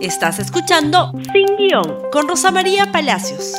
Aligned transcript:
Estás 0.00 0.38
escuchando 0.38 1.10
Sin 1.32 1.56
Guión 1.56 2.02
con 2.12 2.28
Rosa 2.28 2.52
María 2.52 2.92
Palacios. 2.92 3.54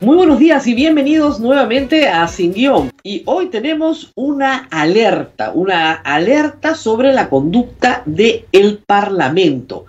Muy 0.00 0.16
buenos 0.16 0.38
días 0.38 0.66
y 0.66 0.74
bienvenidos 0.74 1.40
nuevamente 1.40 2.08
a 2.08 2.28
Sin 2.28 2.52
Guión. 2.52 2.90
Y 3.02 3.22
hoy 3.24 3.46
tenemos 3.46 4.12
una 4.16 4.68
alerta, 4.70 5.52
una 5.54 5.92
alerta 5.94 6.74
sobre 6.74 7.14
la 7.14 7.30
conducta 7.30 8.02
del 8.04 8.44
el 8.52 8.78
Parlamento, 8.86 9.86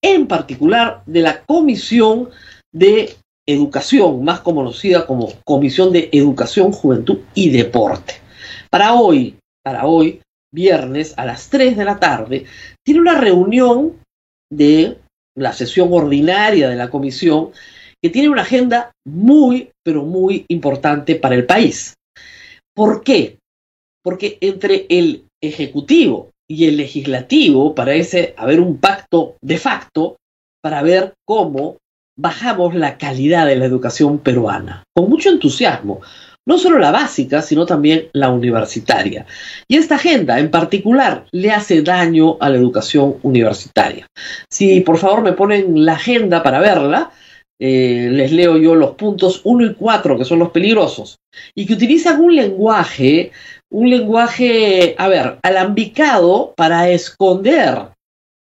en 0.00 0.26
particular 0.26 1.02
de 1.04 1.20
la 1.20 1.42
Comisión 1.42 2.30
de 2.72 3.14
Educación, 3.46 4.24
más 4.24 4.40
conocida 4.40 5.06
como 5.06 5.34
Comisión 5.44 5.92
de 5.92 6.08
Educación, 6.12 6.72
Juventud 6.72 7.18
y 7.34 7.50
Deporte. 7.50 8.14
Para 8.70 8.94
hoy, 8.94 9.36
para 9.62 9.84
hoy, 9.84 10.22
viernes 10.50 11.12
a 11.18 11.26
las 11.26 11.50
3 11.50 11.76
de 11.76 11.84
la 11.84 11.98
tarde, 11.98 12.46
tiene 12.82 13.00
una 13.02 13.20
reunión 13.20 14.01
de 14.52 14.98
la 15.34 15.52
sesión 15.52 15.88
ordinaria 15.92 16.68
de 16.68 16.76
la 16.76 16.90
comisión, 16.90 17.50
que 18.02 18.10
tiene 18.10 18.28
una 18.28 18.42
agenda 18.42 18.92
muy, 19.06 19.70
pero 19.82 20.04
muy 20.04 20.44
importante 20.48 21.16
para 21.16 21.34
el 21.34 21.46
país. 21.46 21.94
¿Por 22.74 23.02
qué? 23.02 23.38
Porque 24.02 24.38
entre 24.40 24.86
el 24.88 25.24
Ejecutivo 25.40 26.30
y 26.48 26.66
el 26.66 26.76
Legislativo 26.76 27.74
parece 27.74 28.34
haber 28.36 28.60
un 28.60 28.78
pacto 28.78 29.36
de 29.40 29.58
facto 29.58 30.16
para 30.62 30.82
ver 30.82 31.14
cómo 31.26 31.78
bajamos 32.16 32.74
la 32.74 32.98
calidad 32.98 33.46
de 33.46 33.56
la 33.56 33.64
educación 33.64 34.18
peruana, 34.18 34.84
con 34.94 35.08
mucho 35.08 35.30
entusiasmo, 35.30 36.00
no 36.46 36.58
solo 36.58 36.78
la 36.78 36.90
básica, 36.90 37.42
sino 37.42 37.66
también 37.66 38.08
la 38.12 38.30
universitaria. 38.30 39.26
Y 39.68 39.76
esta 39.76 39.96
agenda 39.96 40.38
en 40.38 40.50
particular 40.50 41.26
le 41.30 41.50
hace 41.50 41.82
daño 41.82 42.36
a 42.40 42.48
la 42.50 42.58
educación 42.58 43.16
universitaria. 43.22 44.06
Si 44.50 44.80
por 44.80 44.98
favor 44.98 45.22
me 45.22 45.32
ponen 45.32 45.84
la 45.84 45.94
agenda 45.94 46.42
para 46.42 46.60
verla, 46.60 47.10
eh, 47.60 48.08
les 48.10 48.32
leo 48.32 48.56
yo 48.56 48.74
los 48.74 48.96
puntos 48.96 49.40
1 49.44 49.66
y 49.66 49.74
4, 49.74 50.18
que 50.18 50.24
son 50.24 50.40
los 50.40 50.50
peligrosos, 50.50 51.18
y 51.54 51.64
que 51.64 51.74
utilizan 51.74 52.20
un 52.20 52.34
lenguaje, 52.34 53.30
un 53.70 53.88
lenguaje, 53.88 54.96
a 54.98 55.06
ver, 55.06 55.38
alambicado 55.42 56.54
para 56.56 56.88
esconder 56.90 57.92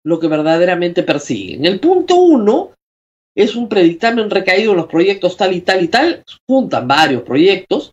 lo 0.04 0.20
que 0.20 0.28
verdaderamente 0.28 1.02
persiguen. 1.02 1.64
El 1.64 1.80
punto 1.80 2.16
1 2.16 2.72
es 3.38 3.54
un 3.54 3.68
predictamen 3.68 4.30
recaído 4.30 4.72
en 4.72 4.78
los 4.78 4.88
proyectos 4.88 5.36
tal 5.36 5.54
y 5.54 5.60
tal 5.60 5.84
y 5.84 5.88
tal, 5.88 6.24
juntan 6.48 6.88
varios 6.88 7.22
proyectos, 7.22 7.92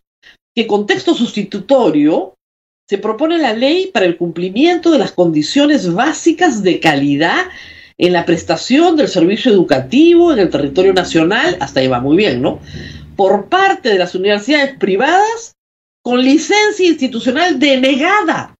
que 0.52 0.66
con 0.66 0.86
texto 0.86 1.14
sustitutorio 1.14 2.34
se 2.88 2.98
propone 2.98 3.38
la 3.38 3.52
ley 3.52 3.90
para 3.92 4.06
el 4.06 4.16
cumplimiento 4.16 4.90
de 4.90 4.98
las 4.98 5.12
condiciones 5.12 5.94
básicas 5.94 6.64
de 6.64 6.80
calidad 6.80 7.44
en 7.96 8.12
la 8.12 8.26
prestación 8.26 8.96
del 8.96 9.06
servicio 9.06 9.52
educativo 9.52 10.32
en 10.32 10.40
el 10.40 10.50
territorio 10.50 10.92
nacional, 10.92 11.56
hasta 11.60 11.78
ahí 11.78 11.86
va 11.86 12.00
muy 12.00 12.16
bien, 12.16 12.42
¿no? 12.42 12.58
Por 13.14 13.48
parte 13.48 13.90
de 13.90 13.98
las 13.98 14.16
universidades 14.16 14.76
privadas 14.78 15.54
con 16.02 16.22
licencia 16.22 16.88
institucional 16.88 17.60
denegada, 17.60 18.56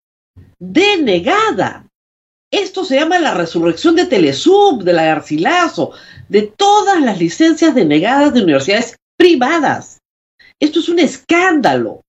denegada. 0.61 1.87
Esto 2.53 2.84
se 2.84 2.95
llama 2.95 3.19
la 3.19 3.34
resurrección 3.34 3.97
de 3.97 4.07
Telesub, 4.07 4.84
de 4.84 4.92
la 4.92 5.05
Garcilaso, 5.05 5.92
de 6.28 6.42
todas 6.42 7.00
las 7.00 7.19
licencias 7.19 7.74
denegadas 7.74 8.34
de 8.34 8.42
universidades 8.42 8.96
privadas. 9.16 9.98
Esto 10.60 10.80
es 10.80 10.88
un 10.88 10.98
escándalo. 10.98 12.02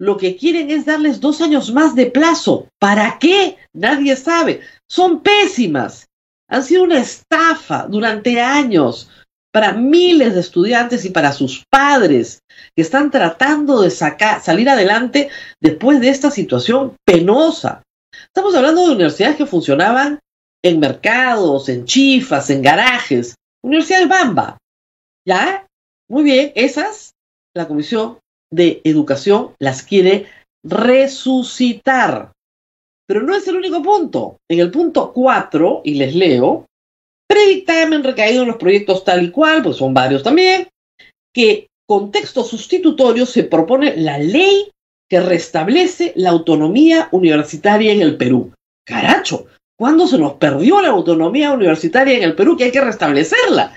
Lo 0.00 0.16
que 0.16 0.36
quieren 0.36 0.70
es 0.70 0.86
darles 0.86 1.20
dos 1.20 1.40
años 1.40 1.72
más 1.72 1.94
de 1.94 2.06
plazo. 2.06 2.68
¿Para 2.78 3.18
qué? 3.18 3.56
Nadie 3.72 4.14
sabe. 4.16 4.60
Son 4.88 5.20
pésimas. 5.22 6.06
Han 6.48 6.62
sido 6.62 6.84
una 6.84 7.00
estafa 7.00 7.86
durante 7.88 8.40
años 8.40 9.10
para 9.52 9.72
miles 9.72 10.34
de 10.34 10.40
estudiantes 10.40 11.04
y 11.04 11.10
para 11.10 11.32
sus 11.32 11.64
padres 11.70 12.40
que 12.76 12.82
están 12.82 13.10
tratando 13.10 13.82
de 13.82 13.90
sacar, 13.90 14.40
salir 14.42 14.68
adelante 14.68 15.30
después 15.60 16.00
de 16.00 16.10
esta 16.10 16.30
situación 16.30 16.96
penosa. 17.04 17.82
Estamos 18.24 18.54
hablando 18.54 18.86
de 18.86 18.92
universidades 18.92 19.36
que 19.36 19.46
funcionaban 19.46 20.20
en 20.64 20.80
mercados, 20.80 21.68
en 21.68 21.84
chifas, 21.84 22.50
en 22.50 22.62
garajes. 22.62 23.34
Universidad 23.62 24.00
de 24.00 24.06
Bamba. 24.06 24.58
¿Ya? 25.26 25.66
Muy 26.08 26.24
bien, 26.24 26.52
esas 26.54 27.12
la 27.54 27.68
Comisión 27.68 28.18
de 28.50 28.80
Educación 28.84 29.54
las 29.58 29.82
quiere 29.82 30.26
resucitar. 30.64 32.32
Pero 33.06 33.22
no 33.22 33.34
es 33.34 33.46
el 33.48 33.56
único 33.56 33.82
punto. 33.82 34.36
En 34.48 34.60
el 34.60 34.70
punto 34.70 35.12
4, 35.12 35.82
y 35.84 35.94
les 35.94 36.14
leo, 36.14 36.66
predictamen 37.28 38.04
recaído 38.04 38.42
en 38.42 38.48
los 38.48 38.56
proyectos 38.56 39.04
tal 39.04 39.24
y 39.24 39.30
cual, 39.30 39.62
pues 39.62 39.76
son 39.76 39.92
varios 39.94 40.22
también, 40.22 40.68
que 41.34 41.68
con 41.86 42.10
texto 42.10 42.44
sustitutorio 42.44 43.26
se 43.26 43.44
propone 43.44 43.96
la 43.96 44.18
ley 44.18 44.70
que 45.08 45.20
restablece 45.20 46.12
la 46.16 46.30
autonomía 46.30 47.08
universitaria 47.12 47.92
en 47.92 48.02
el 48.02 48.16
Perú. 48.16 48.52
Caracho, 48.86 49.46
¿cuándo 49.78 50.06
se 50.06 50.18
nos 50.18 50.34
perdió 50.34 50.82
la 50.82 50.88
autonomía 50.88 51.52
universitaria 51.52 52.16
en 52.16 52.24
el 52.24 52.34
Perú 52.34 52.56
que 52.56 52.64
hay 52.64 52.72
que 52.72 52.80
restablecerla? 52.80 53.72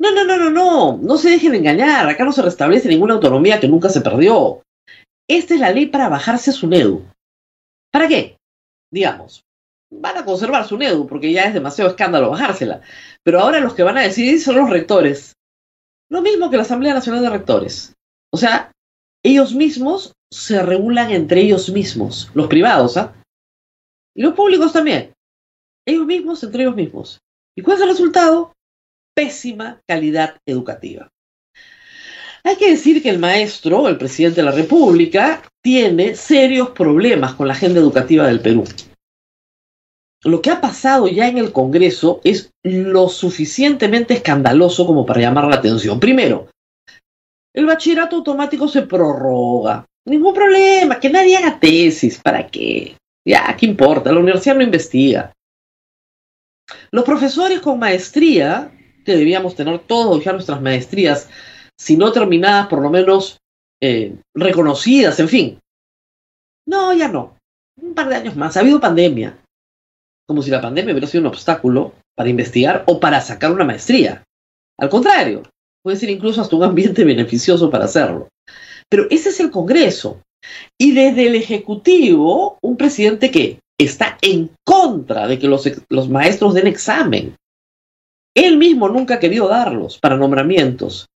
No, 0.00 0.10
no, 0.12 0.24
no, 0.24 0.36
no, 0.36 0.50
no, 0.50 0.98
no 1.00 1.16
se 1.16 1.30
dejen 1.30 1.54
engañar, 1.54 2.08
acá 2.08 2.24
no 2.24 2.32
se 2.32 2.42
restablece 2.42 2.88
ninguna 2.88 3.14
autonomía 3.14 3.60
que 3.60 3.68
nunca 3.68 3.88
se 3.88 4.00
perdió. 4.00 4.62
Esta 5.28 5.54
es 5.54 5.60
la 5.60 5.70
ley 5.70 5.86
para 5.86 6.08
bajarse 6.08 6.52
su 6.52 6.66
NEDU. 6.66 7.04
¿Para 7.92 8.08
qué? 8.08 8.36
Digamos, 8.90 9.44
van 9.90 10.18
a 10.18 10.24
conservar 10.24 10.66
su 10.66 10.76
NEDU 10.76 11.06
porque 11.06 11.32
ya 11.32 11.44
es 11.44 11.54
demasiado 11.54 11.90
escándalo 11.90 12.30
bajársela. 12.30 12.80
Pero 13.22 13.40
ahora 13.40 13.60
los 13.60 13.74
que 13.74 13.84
van 13.84 13.98
a 13.98 14.02
decidir 14.02 14.40
son 14.40 14.56
los 14.56 14.70
rectores. 14.70 15.34
Lo 16.10 16.22
mismo 16.22 16.50
que 16.50 16.56
la 16.56 16.62
Asamblea 16.64 16.94
Nacional 16.94 17.22
de 17.22 17.30
Rectores. 17.30 17.94
O 18.32 18.36
sea, 18.36 18.72
ellos 19.24 19.54
mismos 19.54 20.12
se 20.30 20.60
regulan 20.62 21.12
entre 21.12 21.42
ellos 21.42 21.70
mismos, 21.70 22.30
los 22.34 22.48
privados, 22.48 22.96
¿ah? 22.96 23.14
Y 24.14 24.22
los 24.22 24.34
públicos 24.34 24.72
también. 24.72 25.13
Ellos 25.86 26.06
mismos 26.06 26.42
entre 26.42 26.62
ellos 26.62 26.76
mismos. 26.76 27.18
¿Y 27.56 27.62
cuál 27.62 27.76
es 27.76 27.82
el 27.82 27.88
resultado? 27.90 28.52
Pésima 29.14 29.80
calidad 29.86 30.36
educativa. 30.46 31.08
Hay 32.42 32.56
que 32.56 32.70
decir 32.70 33.02
que 33.02 33.08
el 33.08 33.18
maestro, 33.18 33.88
el 33.88 33.96
presidente 33.96 34.42
de 34.42 34.44
la 34.44 34.50
República, 34.52 35.42
tiene 35.62 36.14
serios 36.14 36.70
problemas 36.70 37.34
con 37.34 37.48
la 37.48 37.54
agenda 37.54 37.80
educativa 37.80 38.26
del 38.26 38.40
Perú. 38.40 38.64
Lo 40.24 40.42
que 40.42 40.50
ha 40.50 40.60
pasado 40.60 41.06
ya 41.08 41.28
en 41.28 41.38
el 41.38 41.52
Congreso 41.52 42.20
es 42.24 42.50
lo 42.62 43.08
suficientemente 43.08 44.14
escandaloso 44.14 44.86
como 44.86 45.06
para 45.06 45.20
llamar 45.20 45.46
la 45.46 45.56
atención. 45.56 46.00
Primero, 46.00 46.48
el 47.54 47.66
bachillerato 47.66 48.16
automático 48.16 48.68
se 48.68 48.82
prorroga. 48.82 49.86
Ningún 50.06 50.34
problema, 50.34 50.98
que 50.98 51.08
nadie 51.08 51.36
haga 51.36 51.58
tesis. 51.58 52.20
¿Para 52.22 52.46
qué? 52.46 52.96
Ya, 53.26 53.56
¿qué 53.58 53.64
importa? 53.66 54.12
La 54.12 54.20
universidad 54.20 54.56
no 54.56 54.62
investiga. 54.62 55.32
Los 56.94 57.02
profesores 57.02 57.58
con 57.58 57.80
maestría, 57.80 58.70
que 59.04 59.16
debíamos 59.16 59.56
tener 59.56 59.80
todos 59.80 60.22
ya 60.22 60.32
nuestras 60.32 60.62
maestrías, 60.62 61.28
si 61.76 61.96
no 61.96 62.12
terminadas, 62.12 62.68
por 62.68 62.80
lo 62.80 62.88
menos 62.88 63.40
eh, 63.82 64.14
reconocidas, 64.32 65.18
en 65.18 65.28
fin. 65.28 65.58
No, 66.68 66.92
ya 66.92 67.08
no. 67.08 67.36
Un 67.82 67.94
par 67.94 68.08
de 68.08 68.14
años 68.14 68.36
más. 68.36 68.56
Ha 68.56 68.60
habido 68.60 68.78
pandemia. 68.78 69.36
Como 70.28 70.40
si 70.40 70.52
la 70.52 70.60
pandemia 70.60 70.92
hubiera 70.92 71.08
sido 71.08 71.22
un 71.22 71.26
obstáculo 71.26 71.94
para 72.14 72.30
investigar 72.30 72.84
o 72.86 73.00
para 73.00 73.20
sacar 73.20 73.50
una 73.50 73.64
maestría. 73.64 74.22
Al 74.78 74.88
contrario, 74.88 75.42
puede 75.82 75.96
ser 75.96 76.10
incluso 76.10 76.42
hasta 76.42 76.54
un 76.54 76.62
ambiente 76.62 77.02
beneficioso 77.04 77.70
para 77.70 77.86
hacerlo. 77.86 78.28
Pero 78.88 79.08
ese 79.10 79.30
es 79.30 79.40
el 79.40 79.50
Congreso. 79.50 80.22
Y 80.78 80.92
desde 80.92 81.26
el 81.26 81.34
Ejecutivo, 81.34 82.56
un 82.62 82.76
presidente 82.76 83.32
que 83.32 83.58
está 83.78 84.18
en 84.22 84.50
contra 84.64 85.26
de 85.26 85.38
que 85.38 85.48
los, 85.48 85.68
los 85.88 86.08
maestros 86.08 86.54
den 86.54 86.66
examen. 86.66 87.36
Él 88.34 88.56
mismo 88.56 88.88
nunca 88.88 89.14
ha 89.14 89.20
querido 89.20 89.48
darlos 89.48 89.98
para 89.98 90.16
nombramientos. 90.16 91.06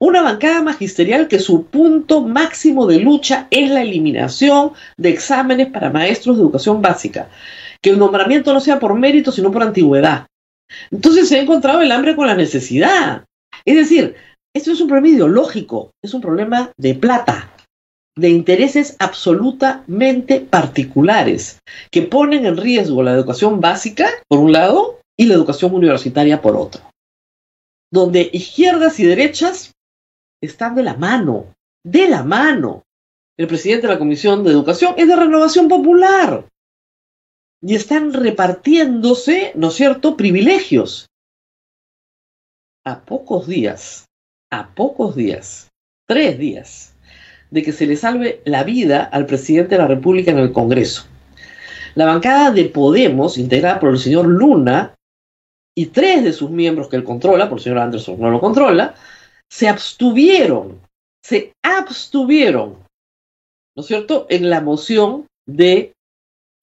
Una 0.00 0.22
bancada 0.22 0.62
magisterial 0.62 1.26
que 1.26 1.40
su 1.40 1.66
punto 1.66 2.22
máximo 2.22 2.86
de 2.86 3.00
lucha 3.00 3.48
es 3.50 3.68
la 3.70 3.82
eliminación 3.82 4.72
de 4.96 5.10
exámenes 5.10 5.68
para 5.68 5.90
maestros 5.90 6.36
de 6.36 6.42
educación 6.42 6.80
básica. 6.80 7.28
Que 7.82 7.90
el 7.90 7.98
nombramiento 7.98 8.52
no 8.52 8.60
sea 8.60 8.78
por 8.78 8.94
mérito, 8.94 9.32
sino 9.32 9.50
por 9.50 9.62
antigüedad. 9.62 10.26
Entonces 10.92 11.28
se 11.28 11.36
ha 11.36 11.42
encontrado 11.42 11.80
el 11.80 11.90
hambre 11.90 12.14
con 12.14 12.28
la 12.28 12.36
necesidad. 12.36 13.24
Es 13.64 13.74
decir, 13.74 14.14
esto 14.54 14.70
es 14.70 14.80
un 14.80 14.88
problema 14.88 15.08
ideológico, 15.16 15.90
es 16.02 16.14
un 16.14 16.20
problema 16.20 16.70
de 16.76 16.94
plata, 16.94 17.50
de 18.18 18.30
intereses 18.30 18.96
absolutamente 18.98 20.40
particulares, 20.40 21.60
que 21.90 22.02
ponen 22.02 22.46
en 22.46 22.56
riesgo 22.56 23.02
la 23.02 23.12
educación 23.12 23.60
básica, 23.60 24.08
por 24.28 24.40
un 24.40 24.52
lado, 24.52 25.00
y 25.16 25.26
la 25.26 25.34
educación 25.34 25.74
universitaria, 25.74 26.42
por 26.42 26.56
otro. 26.56 26.82
Donde 27.90 28.28
izquierdas 28.32 28.98
y 29.00 29.06
derechas 29.06 29.72
están 30.42 30.74
de 30.74 30.82
la 30.82 30.94
mano, 30.94 31.54
de 31.84 32.08
la 32.08 32.22
mano. 32.24 32.82
El 33.36 33.46
presidente 33.46 33.86
de 33.86 33.92
la 33.94 33.98
Comisión 33.98 34.42
de 34.42 34.50
Educación 34.50 34.94
es 34.96 35.06
de 35.06 35.16
Renovación 35.16 35.68
Popular. 35.68 36.44
y 37.60 37.74
están 37.74 38.12
repartiéndose, 38.12 39.52
¿no 39.56 39.68
es 39.68 39.74
cierto?, 39.74 40.16
privilegios. 40.16 41.08
A 42.84 43.00
pocos 43.00 43.46
días, 43.46 44.06
a 44.50 44.74
pocos 44.74 45.16
días, 45.16 45.68
tres 46.06 46.38
días, 46.38 46.94
de 47.50 47.62
que 47.62 47.72
se 47.72 47.86
le 47.86 47.96
salve 47.96 48.42
la 48.44 48.64
vida 48.64 49.04
al 49.04 49.26
presidente 49.26 49.74
de 49.74 49.82
la 49.82 49.88
República 49.88 50.30
en 50.30 50.38
el 50.38 50.52
Congreso. 50.52 51.06
La 51.94 52.06
bancada 52.06 52.50
de 52.50 52.66
Podemos, 52.66 53.38
integrada 53.38 53.80
por 53.80 53.90
el 53.90 53.98
señor 53.98 54.26
Luna 54.26 54.94
y 55.74 55.86
tres 55.86 56.24
de 56.24 56.32
sus 56.32 56.50
miembros 56.50 56.88
que 56.88 56.96
él 56.96 57.04
controla, 57.04 57.48
por 57.48 57.58
el 57.58 57.64
señor 57.64 57.78
Anderson 57.78 58.20
no 58.20 58.30
lo 58.30 58.40
controla, 58.40 58.94
se 59.50 59.68
abstuvieron, 59.68 60.80
se 61.22 61.52
abstuvieron, 61.62 62.84
¿no 63.76 63.82
es 63.82 63.86
cierto?, 63.86 64.26
en 64.28 64.50
la 64.50 64.60
moción 64.60 65.26
de 65.46 65.92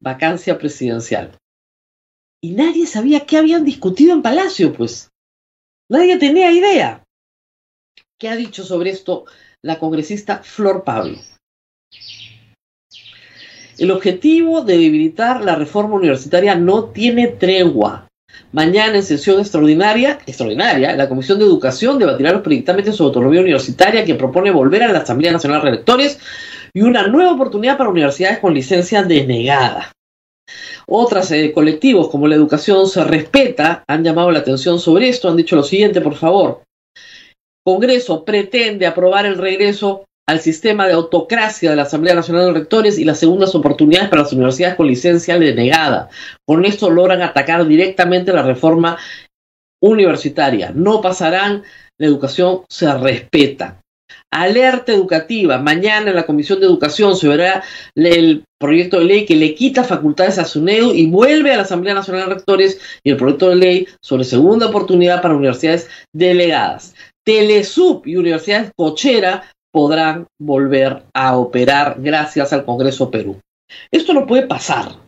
vacancia 0.01 0.57
presidencial. 0.57 1.31
Y 2.41 2.51
nadie 2.51 2.85
sabía 2.85 3.25
qué 3.25 3.37
habían 3.37 3.65
discutido 3.65 4.13
en 4.13 4.21
Palacio, 4.21 4.73
pues. 4.73 5.09
Nadie 5.89 6.17
tenía 6.17 6.51
idea. 6.51 7.03
¿Qué 8.19 8.29
ha 8.29 8.35
dicho 8.35 8.63
sobre 8.63 8.91
esto 8.91 9.25
la 9.65 9.79
congresista 9.79 10.41
Flor 10.43 10.83
Pablo? 10.83 11.17
El 13.77 13.91
objetivo 13.91 14.61
de 14.61 14.77
debilitar 14.77 15.43
la 15.43 15.55
reforma 15.55 15.95
universitaria 15.95 16.55
no 16.55 16.85
tiene 16.85 17.27
tregua. 17.27 18.07
Mañana 18.51 18.95
en 18.95 19.03
sesión 19.03 19.39
extraordinaria, 19.39 20.19
extraordinaria, 20.27 20.95
la 20.95 21.09
Comisión 21.09 21.39
de 21.39 21.45
Educación 21.45 21.97
debatirá 21.97 22.31
los 22.31 22.41
predictámenes 22.41 22.95
sobre 22.95 23.07
autonomía 23.07 23.41
universitaria 23.41 24.05
que 24.05 24.15
propone 24.15 24.51
volver 24.51 24.83
a 24.83 24.93
la 24.93 24.99
Asamblea 24.99 25.31
Nacional 25.31 25.61
de 25.63 25.71
Rectores 25.71 26.19
y 26.73 26.81
una 26.81 27.07
nueva 27.07 27.33
oportunidad 27.33 27.77
para 27.77 27.89
universidades 27.89 28.39
con 28.39 28.53
licencia 28.53 29.03
denegada. 29.03 29.91
Otras 30.87 31.31
eh, 31.31 31.51
colectivos 31.51 32.09
como 32.09 32.27
la 32.27 32.35
educación 32.35 32.87
se 32.87 33.03
respeta 33.03 33.83
han 33.87 34.03
llamado 34.03 34.29
la 34.29 34.39
atención 34.39 34.79
sobre 34.79 35.09
esto, 35.09 35.27
han 35.27 35.37
dicho 35.37 35.55
lo 35.55 35.63
siguiente, 35.63 36.01
por 36.01 36.15
favor. 36.15 36.64
Congreso 37.65 38.23
pretende 38.23 38.85
aprobar 38.85 39.25
el 39.25 39.37
regreso 39.39 40.05
al 40.27 40.39
sistema 40.39 40.87
de 40.87 40.93
autocracia 40.93 41.69
de 41.69 41.75
la 41.75 41.83
Asamblea 41.83 42.13
Nacional 42.13 42.45
de 42.45 42.59
Rectores 42.59 42.99
y 42.99 43.05
las 43.05 43.19
segundas 43.19 43.55
oportunidades 43.55 44.09
para 44.09 44.21
las 44.21 44.33
universidades 44.33 44.75
con 44.75 44.87
licencia 44.87 45.39
denegada. 45.39 46.09
Con 46.47 46.65
esto 46.65 46.89
logran 46.89 47.21
atacar 47.21 47.65
directamente 47.67 48.33
la 48.33 48.43
reforma 48.43 48.97
universitaria. 49.81 50.71
No 50.75 51.01
pasarán, 51.01 51.63
la 51.97 52.07
educación 52.07 52.61
se 52.69 52.91
respeta. 52.97 53.81
Alerta 54.31 54.91
educativa. 54.91 55.57
Mañana 55.57 56.09
en 56.09 56.15
la 56.15 56.25
Comisión 56.25 56.59
de 56.59 56.65
Educación 56.65 57.15
se 57.15 57.27
verá 57.27 57.63
el 57.95 58.43
proyecto 58.59 58.99
de 58.99 59.05
ley 59.05 59.25
que 59.25 59.35
le 59.35 59.55
quita 59.55 59.83
facultades 59.83 60.37
a 60.37 60.45
SUNEDU 60.45 60.93
y 60.93 61.07
vuelve 61.07 61.53
a 61.53 61.57
la 61.57 61.63
Asamblea 61.63 61.93
Nacional 61.93 62.27
de 62.27 62.35
Rectores 62.35 62.79
y 63.03 63.11
el 63.11 63.17
proyecto 63.17 63.49
de 63.49 63.55
ley 63.55 63.87
sobre 64.01 64.23
segunda 64.23 64.67
oportunidad 64.67 65.21
para 65.21 65.35
universidades 65.35 65.89
delegadas. 66.13 66.93
Telesub 67.25 68.05
y 68.05 68.15
Universidades 68.15 68.71
Cochera 68.77 69.43
podrán 69.71 70.27
volver 70.39 71.03
a 71.13 71.37
operar 71.37 71.97
gracias 71.99 72.53
al 72.53 72.63
Congreso 72.63 73.11
Perú. 73.11 73.41
Esto 73.91 74.13
no 74.13 74.25
puede 74.25 74.47
pasar. 74.47 75.05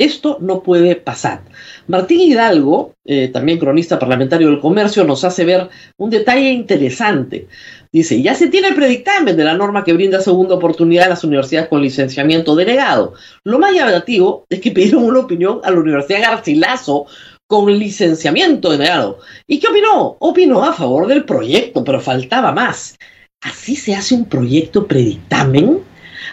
Esto 0.00 0.38
no 0.40 0.62
puede 0.62 0.94
pasar. 0.94 1.42
Martín 1.88 2.20
Hidalgo, 2.20 2.94
eh, 3.04 3.28
también 3.28 3.58
cronista 3.58 3.98
parlamentario 3.98 4.48
del 4.48 4.60
comercio, 4.60 5.02
nos 5.02 5.24
hace 5.24 5.44
ver 5.44 5.68
un 5.98 6.08
detalle 6.08 6.50
interesante. 6.50 7.48
Dice, 7.92 8.22
ya 8.22 8.34
se 8.34 8.48
tiene 8.48 8.68
el 8.68 8.76
predictamen 8.76 9.36
de 9.36 9.44
la 9.44 9.54
norma 9.54 9.82
que 9.82 9.92
brinda 9.92 10.20
segunda 10.20 10.54
oportunidad 10.54 11.06
a 11.06 11.10
las 11.10 11.24
universidades 11.24 11.68
con 11.68 11.82
licenciamiento 11.82 12.54
delegado. 12.54 13.14
Lo 13.44 13.58
más 13.58 13.74
llamativo 13.74 14.44
es 14.48 14.60
que 14.60 14.70
pidieron 14.70 15.02
una 15.02 15.20
opinión 15.20 15.60
a 15.64 15.70
la 15.72 15.80
Universidad 15.80 16.22
Garcilaso 16.22 17.06
con 17.48 17.78
licenciamiento 17.78 18.70
denegado. 18.70 19.18
¿Y 19.46 19.58
qué 19.58 19.68
opinó? 19.68 20.16
Opinó 20.20 20.64
a 20.64 20.72
favor 20.72 21.06
del 21.06 21.24
proyecto, 21.24 21.82
pero 21.82 22.00
faltaba 22.00 22.52
más. 22.52 22.96
¿Así 23.42 23.74
se 23.74 23.94
hace 23.94 24.14
un 24.14 24.26
proyecto 24.26 24.86
predictamen? 24.86 25.82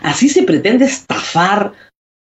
¿Así 0.01 0.27
se 0.27 0.43
pretende 0.43 0.85
estafar 0.85 1.73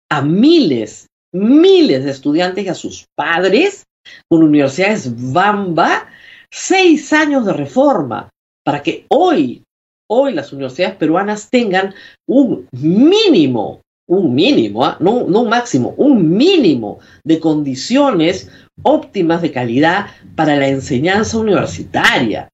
a 0.09 0.21
miles, 0.21 1.07
miles 1.33 2.05
de 2.05 2.11
estudiantes 2.11 2.65
y 2.65 2.69
a 2.69 2.75
sus 2.75 3.05
padres 3.15 3.83
con 4.29 4.43
universidades 4.43 5.33
Bamba? 5.33 6.07
Seis 6.51 7.11
años 7.11 7.45
de 7.45 7.53
reforma 7.53 8.29
para 8.63 8.83
que 8.83 9.05
hoy, 9.09 9.63
hoy 10.09 10.33
las 10.33 10.53
universidades 10.53 10.95
peruanas 10.95 11.49
tengan 11.49 11.93
un 12.27 12.67
mínimo, 12.71 13.81
un 14.07 14.35
mínimo, 14.35 14.85
¿ah? 14.85 14.97
no, 14.99 15.11
un 15.11 15.49
máximo, 15.49 15.93
un 15.97 16.35
mínimo 16.35 16.99
de 17.23 17.39
condiciones 17.39 18.49
óptimas 18.83 19.41
de 19.41 19.51
calidad 19.51 20.07
para 20.35 20.55
la 20.55 20.67
enseñanza 20.67 21.37
universitaria 21.37 22.49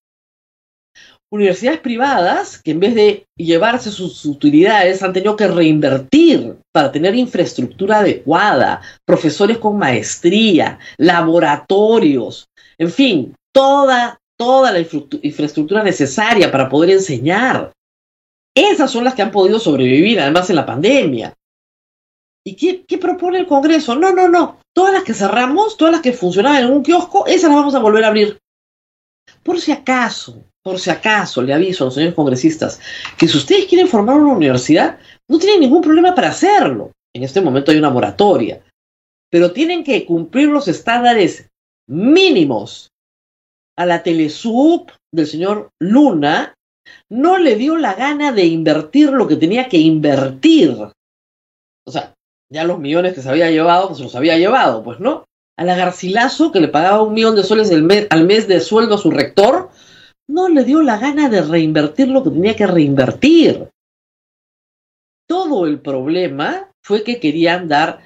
universidades 1.31 1.79
privadas 1.79 2.61
que 2.61 2.71
en 2.71 2.79
vez 2.79 2.93
de 2.93 3.25
llevarse 3.37 3.89
sus 3.89 4.25
utilidades 4.25 5.01
han 5.01 5.13
tenido 5.13 5.35
que 5.35 5.47
reinvertir 5.47 6.57
para 6.73 6.91
tener 6.91 7.15
infraestructura 7.15 7.99
adecuada, 7.99 8.81
profesores 9.05 9.57
con 9.57 9.77
maestría, 9.77 10.77
laboratorios, 10.97 12.49
en 12.77 12.91
fin, 12.91 13.33
toda, 13.53 14.19
toda 14.37 14.71
la 14.71 14.79
infraestructura 14.79 15.83
necesaria 15.83 16.51
para 16.51 16.67
poder 16.67 16.91
enseñar. 16.91 17.71
Esas 18.53 18.91
son 18.91 19.05
las 19.05 19.15
que 19.15 19.21
han 19.21 19.31
podido 19.31 19.59
sobrevivir, 19.59 20.19
además 20.19 20.49
en 20.49 20.57
la 20.57 20.65
pandemia. 20.65 21.33
¿Y 22.43 22.55
qué, 22.55 22.97
propone 22.97 23.39
el 23.39 23.47
Congreso? 23.47 23.95
No, 23.95 24.11
no, 24.11 24.27
no. 24.27 24.59
Todas 24.73 24.93
las 24.93 25.03
que 25.03 25.13
cerramos, 25.13 25.77
todas 25.77 25.93
las 25.93 26.01
que 26.01 26.13
funcionaban 26.13 26.63
en 26.63 26.71
un 26.71 26.83
kiosco, 26.83 27.25
esas 27.27 27.49
las 27.49 27.59
vamos 27.59 27.75
a 27.75 27.79
volver 27.79 28.03
a 28.03 28.07
abrir. 28.07 28.39
Por 29.43 29.59
si 29.59 29.71
acaso, 29.71 30.43
por 30.63 30.79
si 30.79 30.89
acaso, 30.89 31.41
le 31.41 31.53
aviso 31.53 31.83
a 31.83 31.85
los 31.85 31.93
señores 31.93 32.15
congresistas 32.15 32.79
que 33.17 33.27
si 33.27 33.37
ustedes 33.37 33.65
quieren 33.65 33.87
formar 33.87 34.17
una 34.17 34.33
universidad, 34.33 34.99
no 35.27 35.37
tienen 35.37 35.59
ningún 35.59 35.81
problema 35.81 36.15
para 36.15 36.29
hacerlo. 36.29 36.91
En 37.13 37.23
este 37.23 37.41
momento 37.41 37.71
hay 37.71 37.77
una 37.77 37.89
moratoria. 37.89 38.63
Pero 39.29 39.51
tienen 39.51 39.83
que 39.83 40.05
cumplir 40.05 40.49
los 40.49 40.67
estándares 40.67 41.49
mínimos. 41.87 42.89
A 43.77 43.85
la 43.85 44.03
Telesub 44.03 44.91
del 45.11 45.27
señor 45.27 45.69
Luna 45.79 46.53
no 47.09 47.37
le 47.37 47.55
dio 47.55 47.77
la 47.77 47.93
gana 47.93 48.31
de 48.31 48.45
invertir 48.45 49.11
lo 49.11 49.27
que 49.27 49.37
tenía 49.37 49.69
que 49.69 49.77
invertir. 49.77 50.75
O 51.85 51.91
sea, 51.91 52.13
ya 52.51 52.65
los 52.65 52.79
millones 52.79 53.13
que 53.13 53.21
se 53.21 53.29
había 53.29 53.49
llevado, 53.49 53.87
pues 53.87 53.99
los 54.01 54.15
había 54.15 54.37
llevado, 54.37 54.83
pues 54.83 54.99
no. 54.99 55.25
A 55.57 55.63
la 55.63 55.75
Garcilaso, 55.75 56.51
que 56.51 56.59
le 56.59 56.67
pagaba 56.67 57.01
un 57.01 57.13
millón 57.13 57.35
de 57.35 57.43
soles 57.43 57.71
al 57.71 58.25
mes 58.25 58.47
de 58.47 58.59
sueldo 58.59 58.95
a 58.95 58.97
su 58.97 59.09
rector, 59.09 59.69
no 60.29 60.49
le 60.49 60.63
dio 60.63 60.81
la 60.81 60.97
gana 60.97 61.29
de 61.29 61.41
reinvertir 61.41 62.09
lo 62.09 62.23
que 62.23 62.29
tenía 62.29 62.55
que 62.55 62.67
reinvertir. 62.67 63.69
Todo 65.27 65.65
el 65.65 65.79
problema 65.79 66.69
fue 66.83 67.03
que 67.03 67.19
querían 67.19 67.67
dar 67.67 68.01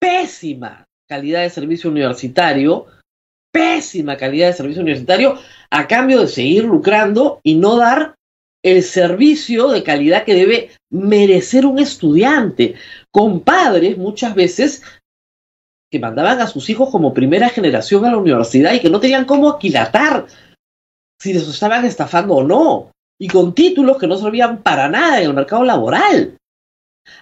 pésima 0.00 0.86
calidad 1.08 1.42
de 1.42 1.50
servicio 1.50 1.90
universitario, 1.90 2.86
pésima 3.52 4.16
calidad 4.16 4.48
de 4.48 4.54
servicio 4.54 4.82
universitario, 4.82 5.38
a 5.70 5.86
cambio 5.86 6.20
de 6.20 6.28
seguir 6.28 6.64
lucrando 6.64 7.40
y 7.42 7.56
no 7.56 7.76
dar 7.76 8.14
el 8.62 8.82
servicio 8.82 9.68
de 9.68 9.82
calidad 9.82 10.24
que 10.24 10.34
debe 10.34 10.70
merecer 10.90 11.66
un 11.66 11.78
estudiante, 11.78 12.74
con 13.10 13.40
padres 13.40 13.96
muchas 13.96 14.34
veces 14.34 14.82
que 15.90 15.98
mandaban 15.98 16.40
a 16.40 16.46
sus 16.46 16.70
hijos 16.70 16.90
como 16.90 17.14
primera 17.14 17.48
generación 17.48 18.04
a 18.04 18.10
la 18.10 18.18
universidad 18.18 18.72
y 18.74 18.80
que 18.80 18.90
no 18.90 19.00
tenían 19.00 19.24
cómo 19.24 19.48
aquilatar 19.48 20.26
si 21.20 21.32
les 21.32 21.46
estaban 21.48 21.84
estafando 21.84 22.34
o 22.34 22.42
no, 22.44 22.90
y 23.18 23.28
con 23.28 23.54
títulos 23.54 23.98
que 23.98 24.06
no 24.06 24.16
servían 24.16 24.62
para 24.62 24.88
nada 24.88 25.20
en 25.20 25.26
el 25.26 25.34
mercado 25.34 25.64
laboral. 25.64 26.36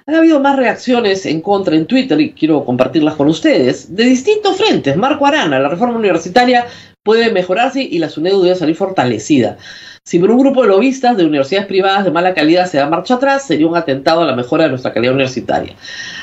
Han 0.06 0.14
habido 0.14 0.40
más 0.40 0.56
reacciones 0.56 1.26
en 1.26 1.40
contra 1.40 1.76
en 1.76 1.86
Twitter, 1.86 2.20
y 2.20 2.32
quiero 2.32 2.64
compartirlas 2.64 3.14
con 3.14 3.28
ustedes, 3.28 3.94
de 3.94 4.04
distintos 4.04 4.56
frentes. 4.56 4.96
Marco 4.96 5.26
Arana, 5.26 5.58
la 5.58 5.68
reforma 5.68 5.96
universitaria 5.96 6.66
puede 7.02 7.30
mejorarse 7.30 7.82
y 7.82 7.98
la 7.98 8.08
SUNEDU 8.08 8.42
debe 8.42 8.56
salir 8.56 8.76
fortalecida. 8.76 9.56
Si 10.04 10.18
por 10.18 10.30
un 10.30 10.38
grupo 10.38 10.62
de 10.62 10.68
lobistas 10.68 11.16
de 11.16 11.26
universidades 11.26 11.66
privadas 11.66 12.04
de 12.04 12.10
mala 12.10 12.32
calidad 12.32 12.66
se 12.66 12.78
da 12.78 12.88
marcha 12.88 13.14
atrás, 13.14 13.46
sería 13.46 13.66
un 13.66 13.76
atentado 13.76 14.22
a 14.22 14.26
la 14.26 14.34
mejora 14.34 14.64
de 14.64 14.70
nuestra 14.70 14.92
calidad 14.92 15.12
universitaria. 15.12 15.74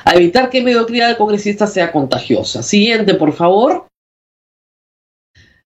A 0.04 0.16
evitar 0.16 0.50
que 0.50 0.64
mediocridad 0.64 1.10
de 1.10 1.18
congresistas 1.18 1.72
sea 1.72 1.92
contagiosa. 1.92 2.64
Siguiente, 2.64 3.14
por 3.14 3.34
favor. 3.34 3.86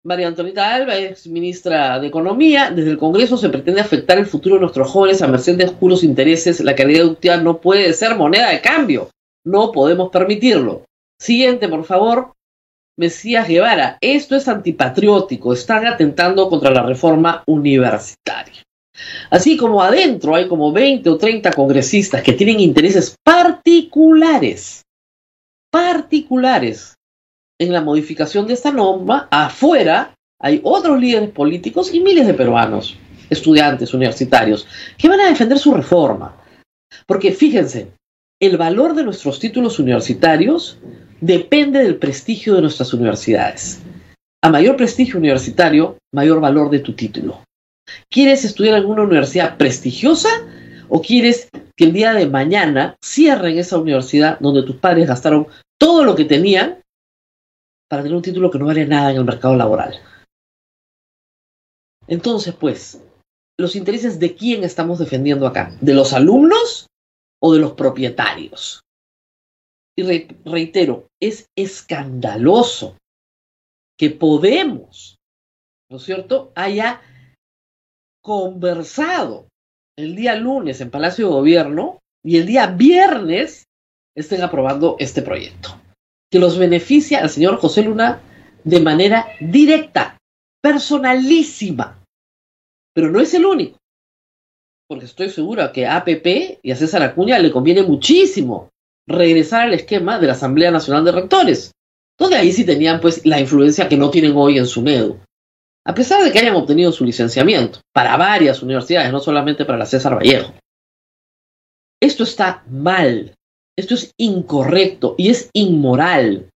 María 0.02 0.28
Antonita 0.28 0.74
Alba 0.74 0.96
es 0.96 1.26
ministra 1.26 1.98
de 2.00 2.06
Economía. 2.06 2.70
Desde 2.70 2.90
el 2.90 2.98
Congreso 2.98 3.36
se 3.36 3.50
pretende 3.50 3.82
afectar 3.82 4.16
el 4.16 4.24
futuro 4.24 4.54
de 4.54 4.62
nuestros 4.62 4.90
jóvenes 4.90 5.20
a 5.20 5.28
merced 5.28 5.58
de 5.58 5.66
oscuros 5.66 6.02
intereses. 6.02 6.60
La 6.60 6.74
calidad 6.74 7.02
educativa 7.02 7.36
no 7.36 7.60
puede 7.60 7.92
ser 7.92 8.16
moneda 8.16 8.48
de 8.48 8.62
cambio. 8.62 9.10
No 9.44 9.72
podemos 9.72 10.10
permitirlo. 10.10 10.84
Siguiente, 11.18 11.68
por 11.68 11.84
favor. 11.84 12.32
Mesías 12.96 13.46
Guevara. 13.46 13.98
Esto 14.00 14.36
es 14.36 14.48
antipatriótico. 14.48 15.52
Están 15.52 15.86
atentando 15.86 16.48
contra 16.48 16.70
la 16.70 16.82
reforma 16.82 17.42
universitaria. 17.46 18.62
Así 19.30 19.58
como 19.58 19.82
adentro 19.82 20.34
hay 20.34 20.48
como 20.48 20.72
20 20.72 21.10
o 21.10 21.18
30 21.18 21.52
congresistas 21.52 22.22
que 22.22 22.32
tienen 22.32 22.60
intereses 22.60 23.14
particulares 23.22 24.82
particulares 25.70 26.96
en 27.60 27.72
la 27.72 27.82
modificación 27.82 28.46
de 28.46 28.54
esta 28.54 28.72
norma. 28.72 29.28
Afuera 29.30 30.14
hay 30.40 30.60
otros 30.64 30.98
líderes 30.98 31.30
políticos 31.30 31.94
y 31.94 32.00
miles 32.00 32.26
de 32.26 32.34
peruanos, 32.34 32.96
estudiantes, 33.28 33.94
universitarios, 33.94 34.66
que 34.96 35.08
van 35.08 35.20
a 35.20 35.28
defender 35.28 35.58
su 35.58 35.74
reforma. 35.74 36.36
Porque 37.06 37.30
fíjense, 37.32 37.92
el 38.40 38.56
valor 38.56 38.94
de 38.94 39.04
nuestros 39.04 39.38
títulos 39.38 39.78
universitarios 39.78 40.78
depende 41.20 41.84
del 41.84 41.96
prestigio 41.96 42.54
de 42.54 42.62
nuestras 42.62 42.94
universidades. 42.94 43.82
A 44.42 44.48
mayor 44.48 44.76
prestigio 44.76 45.18
universitario, 45.18 45.98
mayor 46.14 46.40
valor 46.40 46.70
de 46.70 46.78
tu 46.78 46.94
título. 46.94 47.44
¿Quieres 48.08 48.44
estudiar 48.46 48.78
en 48.78 48.86
una 48.86 49.02
universidad 49.02 49.58
prestigiosa 49.58 50.30
o 50.88 51.02
quieres 51.02 51.50
que 51.76 51.84
el 51.84 51.92
día 51.92 52.14
de 52.14 52.26
mañana 52.26 52.96
cierren 53.04 53.58
esa 53.58 53.76
universidad 53.76 54.38
donde 54.40 54.62
tus 54.62 54.76
padres 54.76 55.06
gastaron 55.06 55.46
todo 55.78 56.04
lo 56.04 56.14
que 56.14 56.24
tenían 56.24 56.78
para 57.90 58.02
tener 58.02 58.16
un 58.16 58.22
título 58.22 58.50
que 58.50 58.58
no 58.58 58.66
vale 58.66 58.86
nada 58.86 59.10
en 59.10 59.16
el 59.16 59.24
mercado 59.24 59.56
laboral? 59.56 60.00
Entonces, 62.06 62.54
pues, 62.54 63.02
los 63.58 63.74
intereses 63.76 64.18
de 64.18 64.34
quién 64.34 64.64
estamos 64.64 64.98
defendiendo 64.98 65.46
acá? 65.46 65.76
¿De 65.80 65.92
los 65.92 66.12
alumnos 66.12 66.86
o 67.42 67.52
de 67.52 67.60
los 67.60 67.72
propietarios? 67.72 68.80
Y 69.98 70.04
reitero, 70.44 71.08
es 71.20 71.46
escandaloso 71.56 72.96
que 73.98 74.10
Podemos, 74.10 75.16
¿no 75.90 75.98
es 75.98 76.04
cierto?, 76.04 76.52
haya 76.54 77.02
conversado 78.22 79.48
el 79.98 80.16
día 80.16 80.36
lunes 80.36 80.80
en 80.80 80.90
Palacio 80.90 81.26
de 81.26 81.32
Gobierno 81.32 81.98
y 82.24 82.38
el 82.38 82.46
día 82.46 82.66
viernes 82.68 83.64
estén 84.16 84.42
aprobando 84.42 84.96
este 84.98 85.22
proyecto, 85.22 85.79
que 86.30 86.38
los 86.38 86.58
beneficia 86.58 87.20
al 87.20 87.30
señor 87.30 87.56
José 87.58 87.82
Luna 87.82 88.20
de 88.64 88.80
manera 88.80 89.26
directa, 89.40 90.18
personalísima. 90.62 92.02
Pero 92.94 93.10
no 93.10 93.20
es 93.20 93.34
el 93.34 93.46
único, 93.46 93.78
porque 94.88 95.06
estoy 95.06 95.30
segura 95.30 95.72
que 95.72 95.86
a 95.86 95.96
APP 95.96 96.58
y 96.62 96.70
a 96.70 96.76
César 96.76 97.02
Acuña 97.02 97.38
le 97.38 97.52
conviene 97.52 97.82
muchísimo 97.82 98.70
regresar 99.06 99.62
al 99.62 99.74
esquema 99.74 100.18
de 100.18 100.26
la 100.26 100.32
Asamblea 100.32 100.70
Nacional 100.70 101.04
de 101.04 101.12
Rectores, 101.12 101.72
donde 102.18 102.36
ahí 102.36 102.52
sí 102.52 102.64
tenían 102.64 103.00
pues 103.00 103.24
la 103.24 103.40
influencia 103.40 103.88
que 103.88 103.96
no 103.96 104.10
tienen 104.10 104.32
hoy 104.36 104.58
en 104.58 104.66
su 104.66 104.80
SUNEDU. 104.80 105.20
A 105.86 105.94
pesar 105.94 106.22
de 106.22 106.30
que 106.30 106.38
hayan 106.38 106.56
obtenido 106.56 106.92
su 106.92 107.04
licenciamiento 107.04 107.80
para 107.92 108.16
varias 108.16 108.62
universidades, 108.62 109.10
no 109.12 109.20
solamente 109.20 109.64
para 109.64 109.78
la 109.78 109.86
César 109.86 110.16
Vallejo. 110.16 110.52
Esto 112.02 112.24
está 112.24 112.64
mal, 112.68 113.34
esto 113.80 113.94
es 113.94 114.12
incorrecto 114.16 115.14
y 115.18 115.30
es 115.30 115.50
inmoral. 115.52 116.48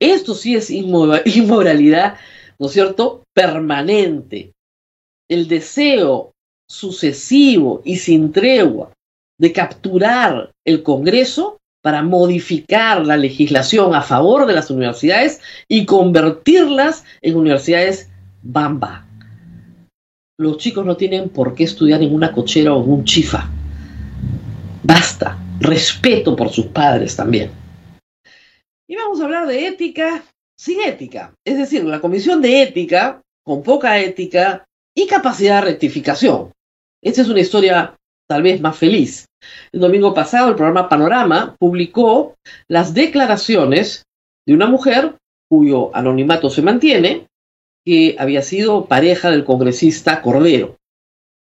Esto 0.00 0.34
sí 0.34 0.54
es 0.54 0.70
inmoralidad, 0.70 2.16
¿no 2.58 2.66
es 2.66 2.72
cierto?, 2.72 3.24
permanente. 3.34 4.52
El 5.28 5.48
deseo 5.48 6.32
sucesivo 6.68 7.82
y 7.84 7.96
sin 7.96 8.32
tregua 8.32 8.92
de 9.38 9.52
capturar 9.52 10.50
el 10.64 10.82
Congreso 10.82 11.58
para 11.82 12.02
modificar 12.02 13.04
la 13.04 13.16
legislación 13.16 13.94
a 13.94 14.02
favor 14.02 14.46
de 14.46 14.54
las 14.54 14.70
universidades 14.70 15.40
y 15.68 15.84
convertirlas 15.84 17.04
en 17.20 17.36
universidades 17.36 18.08
bamba. 18.42 19.04
Los 20.38 20.58
chicos 20.58 20.86
no 20.86 20.96
tienen 20.96 21.28
por 21.28 21.54
qué 21.54 21.64
estudiar 21.64 22.02
en 22.02 22.14
una 22.14 22.32
cochera 22.32 22.72
o 22.72 22.82
en 22.82 22.90
un 22.90 23.04
chifa. 23.04 23.50
Basta. 24.82 25.38
Respeto 25.62 26.34
por 26.34 26.50
sus 26.50 26.66
padres 26.66 27.16
también. 27.16 27.50
Y 28.88 28.96
vamos 28.96 29.20
a 29.20 29.24
hablar 29.24 29.46
de 29.46 29.66
ética 29.66 30.24
sin 30.56 30.80
ética. 30.80 31.34
Es 31.44 31.56
decir, 31.56 31.84
la 31.84 32.00
comisión 32.00 32.42
de 32.42 32.62
ética, 32.62 33.22
con 33.44 33.62
poca 33.62 33.98
ética 33.98 34.64
y 34.94 35.06
capacidad 35.06 35.60
de 35.60 35.70
rectificación. 35.70 36.52
Esta 37.02 37.22
es 37.22 37.28
una 37.28 37.40
historia 37.40 37.96
tal 38.28 38.42
vez 38.42 38.60
más 38.60 38.76
feliz. 38.76 39.26
El 39.72 39.80
domingo 39.80 40.14
pasado 40.14 40.48
el 40.48 40.54
programa 40.54 40.88
Panorama 40.88 41.56
publicó 41.58 42.34
las 42.68 42.94
declaraciones 42.94 44.04
de 44.46 44.54
una 44.54 44.66
mujer 44.66 45.16
cuyo 45.48 45.94
anonimato 45.94 46.48
se 46.48 46.62
mantiene, 46.62 47.26
que 47.84 48.16
había 48.18 48.42
sido 48.42 48.86
pareja 48.86 49.30
del 49.30 49.44
congresista 49.44 50.22
Cordero. 50.22 50.76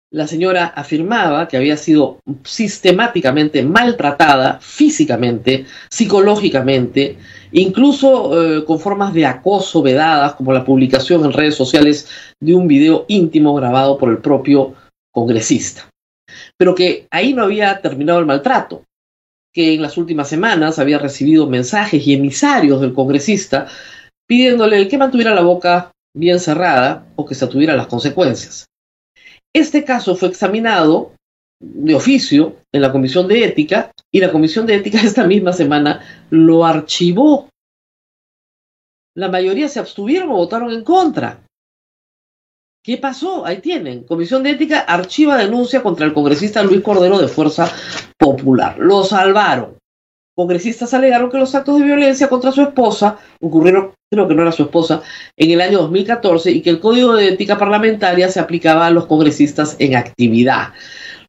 La 0.10 0.26
señora 0.26 0.68
afirmaba 0.68 1.48
que 1.48 1.58
había 1.58 1.76
sido 1.76 2.20
sistemáticamente 2.46 3.62
maltratada 3.64 4.60
físicamente, 4.62 5.66
psicológicamente, 5.90 7.18
incluso 7.52 8.60
eh, 8.60 8.66
con 8.66 8.80
formas 8.80 9.14
de 9.14 9.26
acoso 9.26 9.82
vedadas, 9.82 10.36
como 10.36 10.54
la 10.54 10.64
publicación 10.64 11.26
en 11.26 11.34
redes 11.34 11.56
sociales 11.56 12.10
de 12.40 12.56
un 12.56 12.68
video 12.68 13.04
íntimo 13.10 13.54
grabado 13.54 13.98
por 13.98 14.10
el 14.10 14.20
propio 14.20 14.76
congresista 15.12 15.90
pero 16.58 16.76
que 16.76 17.08
ahí 17.12 17.34
no 17.34 17.44
había 17.44 17.82
terminado 17.82 18.20
el 18.20 18.26
maltrato, 18.26 18.84
que 19.54 19.74
en 19.74 19.82
las 19.82 19.98
últimas 19.98 20.30
semanas 20.30 20.80
había 20.80 21.00
recibido 21.00 21.48
mensajes 21.48 22.06
y 22.06 22.14
emisarios 22.14 22.82
del 22.82 22.94
congresista 22.94 23.68
pidiéndole 24.28 24.88
que 24.88 24.98
mantuviera 24.98 25.34
la 25.34 25.42
boca 25.42 25.92
bien 26.16 26.40
cerrada 26.40 27.06
o 27.16 27.26
que 27.26 27.36
se 27.36 27.46
atuviera 27.46 27.76
las 27.76 27.88
consecuencias. 27.88 28.67
Este 29.54 29.84
caso 29.84 30.16
fue 30.16 30.30
examinado 30.30 31.14
de 31.60 31.96
oficio 31.96 32.58
en 32.72 32.82
la 32.82 32.92
Comisión 32.92 33.28
de 33.28 33.44
Ética 33.44 33.92
y 34.12 34.20
la 34.20 34.32
Comisión 34.32 34.66
de 34.66 34.76
Ética 34.76 35.02
esta 35.04 35.26
misma 35.26 35.54
semana 35.54 36.02
lo 36.30 36.66
archivó. 36.66 37.50
La 39.16 39.30
mayoría 39.30 39.68
se 39.68 39.80
abstuvieron 39.80 40.30
o 40.30 40.36
votaron 40.36 40.72
en 40.72 40.84
contra. 40.84 41.44
¿Qué 42.84 42.98
pasó? 42.98 43.46
Ahí 43.46 43.60
tienen. 43.60 44.04
Comisión 44.04 44.44
de 44.44 44.52
Ética 44.52 44.80
archiva 44.80 45.36
denuncia 45.36 45.82
contra 45.82 46.06
el 46.06 46.14
congresista 46.14 46.64
Luis 46.64 46.82
Cordero 46.82 47.18
de 47.18 47.28
Fuerza 47.28 47.70
Popular. 48.18 48.78
Lo 48.78 49.04
salvaron. 49.04 49.78
Congresistas 50.38 50.94
alegaron 50.94 51.32
que 51.32 51.40
los 51.40 51.56
actos 51.56 51.80
de 51.80 51.86
violencia 51.86 52.30
contra 52.30 52.52
su 52.52 52.62
esposa 52.62 53.18
ocurrieron, 53.42 53.94
creo 54.08 54.28
que 54.28 54.36
no 54.36 54.44
era 54.44 54.52
su 54.52 54.62
esposa, 54.62 55.02
en 55.36 55.50
el 55.50 55.62
año 55.62 55.80
2014 55.80 56.52
y 56.52 56.62
que 56.62 56.70
el 56.70 56.80
Código 56.80 57.16
de 57.16 57.30
Ética 57.30 57.58
Parlamentaria 57.58 58.30
se 58.30 58.40
aplicaba 58.40 58.86
a 58.86 58.92
los 58.92 59.08
congresistas 59.08 59.76
en 59.80 59.96
actividad. 59.96 60.74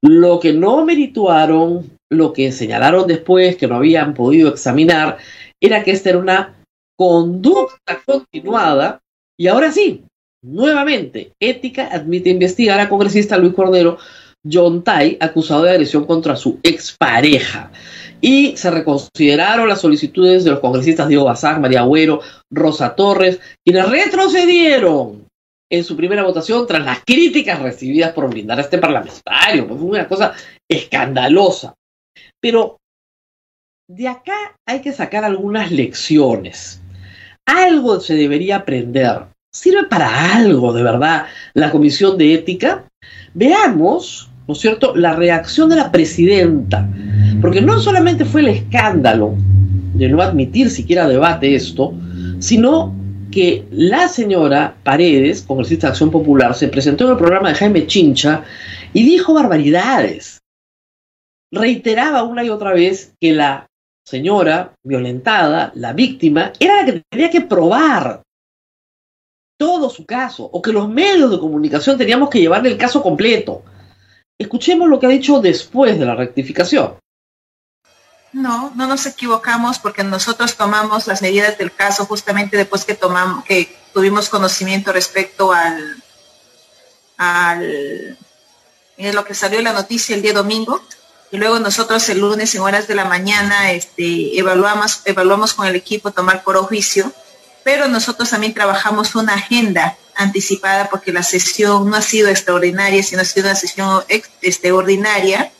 Lo 0.02 0.38
que 0.38 0.52
no 0.52 0.84
merituaron, 0.84 1.90
lo 2.10 2.34
que 2.34 2.52
señalaron 2.52 3.06
después 3.06 3.56
que 3.56 3.66
no 3.66 3.76
habían 3.76 4.12
podido 4.12 4.50
examinar, 4.50 5.16
era 5.58 5.82
que 5.82 5.92
esta 5.92 6.10
era 6.10 6.18
una 6.18 6.56
conducta 6.94 8.02
continuada 8.04 9.00
y 9.38 9.46
ahora 9.46 9.72
sí, 9.72 10.04
Nuevamente, 10.40 11.32
Ética 11.40 11.88
admite 11.90 12.30
investigar 12.30 12.78
a 12.78 12.88
congresista 12.88 13.36
Luis 13.36 13.54
Cordero 13.54 13.98
John 14.50 14.82
Tai, 14.82 15.16
acusado 15.20 15.62
de 15.62 15.70
agresión 15.70 16.04
contra 16.04 16.36
su 16.36 16.58
expareja. 16.62 17.70
Y 18.20 18.56
se 18.56 18.70
reconsideraron 18.70 19.68
las 19.68 19.80
solicitudes 19.80 20.44
de 20.44 20.50
los 20.50 20.60
congresistas 20.60 21.08
Diego 21.08 21.24
Bazán, 21.24 21.60
María 21.60 21.80
Agüero, 21.80 22.20
Rosa 22.50 22.94
Torres, 22.96 23.40
quienes 23.64 23.88
retrocedieron 23.88 25.26
en 25.70 25.84
su 25.84 25.96
primera 25.96 26.24
votación 26.24 26.66
tras 26.66 26.84
las 26.84 27.00
críticas 27.04 27.60
recibidas 27.60 28.12
por 28.12 28.28
blindar 28.28 28.58
a 28.58 28.62
este 28.62 28.78
parlamentario. 28.78 29.68
Pues 29.68 29.80
fue 29.80 29.90
una 29.90 30.08
cosa 30.08 30.32
escandalosa. 30.68 31.74
Pero 32.40 32.78
de 33.88 34.08
acá 34.08 34.56
hay 34.66 34.80
que 34.80 34.92
sacar 34.92 35.24
algunas 35.24 35.70
lecciones. 35.70 36.80
Algo 37.46 38.00
se 38.00 38.14
debería 38.14 38.56
aprender 38.56 39.26
sirve 39.58 39.84
para 39.84 40.36
algo 40.36 40.72
de 40.72 40.82
verdad 40.82 41.26
la 41.54 41.70
Comisión 41.70 42.18
de 42.18 42.34
Ética, 42.34 42.84
veamos, 43.34 44.30
¿no 44.48 44.54
es 44.54 44.60
cierto?, 44.60 44.96
la 44.96 45.14
reacción 45.14 45.68
de 45.68 45.76
la 45.76 45.92
presidenta. 45.92 46.88
Porque 47.42 47.60
no 47.60 47.78
solamente 47.78 48.24
fue 48.24 48.40
el 48.40 48.48
escándalo 48.48 49.34
de 49.92 50.08
no 50.08 50.22
admitir 50.22 50.70
siquiera 50.70 51.06
debate 51.06 51.54
esto, 51.54 51.92
sino 52.38 52.94
que 53.30 53.66
la 53.70 54.08
señora 54.08 54.74
Paredes, 54.82 55.42
congresista 55.42 55.86
de 55.86 55.90
Acción 55.90 56.10
Popular, 56.10 56.54
se 56.54 56.68
presentó 56.68 57.04
en 57.04 57.10
el 57.10 57.18
programa 57.18 57.50
de 57.50 57.56
Jaime 57.56 57.86
Chincha 57.86 58.42
y 58.94 59.04
dijo 59.04 59.34
barbaridades. 59.34 60.38
Reiteraba 61.52 62.22
una 62.22 62.42
y 62.42 62.48
otra 62.48 62.72
vez 62.72 63.12
que 63.20 63.34
la 63.34 63.66
señora 64.06 64.72
violentada, 64.82 65.72
la 65.74 65.92
víctima, 65.92 66.52
era 66.58 66.76
la 66.76 66.86
que 66.86 67.02
tenía 67.10 67.28
que 67.28 67.42
probar 67.42 68.22
todo 69.58 69.90
su 69.90 70.06
caso, 70.06 70.48
o 70.50 70.62
que 70.62 70.72
los 70.72 70.88
medios 70.88 71.30
de 71.30 71.38
comunicación 71.38 71.98
teníamos 71.98 72.30
que 72.30 72.40
llevarle 72.40 72.70
el 72.70 72.78
caso 72.78 73.02
completo. 73.02 73.62
Escuchemos 74.38 74.88
lo 74.88 75.00
que 75.00 75.06
ha 75.06 75.10
dicho 75.10 75.40
después 75.40 75.98
de 75.98 76.06
la 76.06 76.14
rectificación. 76.14 76.94
No, 78.32 78.72
no 78.76 78.86
nos 78.86 79.06
equivocamos 79.06 79.78
porque 79.78 80.04
nosotros 80.04 80.56
tomamos 80.56 81.06
las 81.06 81.22
medidas 81.22 81.58
del 81.58 81.74
caso 81.74 82.04
justamente 82.06 82.56
después 82.56 82.84
que 82.84 82.94
tomamos, 82.94 83.44
que 83.44 83.74
tuvimos 83.92 84.28
conocimiento 84.28 84.92
respecto 84.92 85.52
al, 85.52 86.02
al 87.16 88.16
lo 88.98 89.24
que 89.24 89.34
salió 89.34 89.60
la 89.62 89.72
noticia 89.72 90.14
el 90.14 90.22
día 90.22 90.32
domingo, 90.32 90.80
y 91.30 91.36
luego 91.36 91.58
nosotros 91.58 92.08
el 92.08 92.20
lunes 92.20 92.54
en 92.54 92.62
horas 92.62 92.86
de 92.86 92.94
la 92.94 93.04
mañana 93.04 93.72
este, 93.72 94.38
evaluamos, 94.38 95.02
evaluamos 95.04 95.54
con 95.54 95.66
el 95.66 95.76
equipo 95.76 96.10
tomar 96.10 96.42
por 96.42 96.56
oficio, 96.56 97.12
pero 97.64 97.88
nosotros 97.88 98.30
también 98.30 98.54
trabajamos 98.54 99.14
una 99.14 99.34
agenda 99.34 99.96
anticipada 100.18 100.90
porque 100.90 101.12
la 101.12 101.22
sesión 101.22 101.88
no 101.88 101.96
ha 101.96 102.02
sido 102.02 102.28
extraordinaria, 102.28 103.02
sino 103.02 103.22
ha 103.22 103.24
sido 103.24 103.46
una 103.46 103.54
sesión 103.54 104.04
este, 104.42 104.72
ordinaria, 104.72 105.52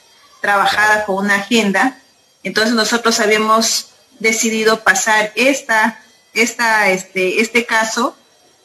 trabajada 0.43 1.05
con 1.05 1.25
una 1.25 1.37
agenda. 1.37 2.01
Entonces 2.43 2.75
nosotros 2.75 3.21
habíamos 3.21 3.91
decidido 4.19 4.83
pasar 4.83 5.33
esta, 5.37 6.03
esta, 6.35 6.91
este, 6.91 7.41
este 7.41 7.65
caso 7.65 8.17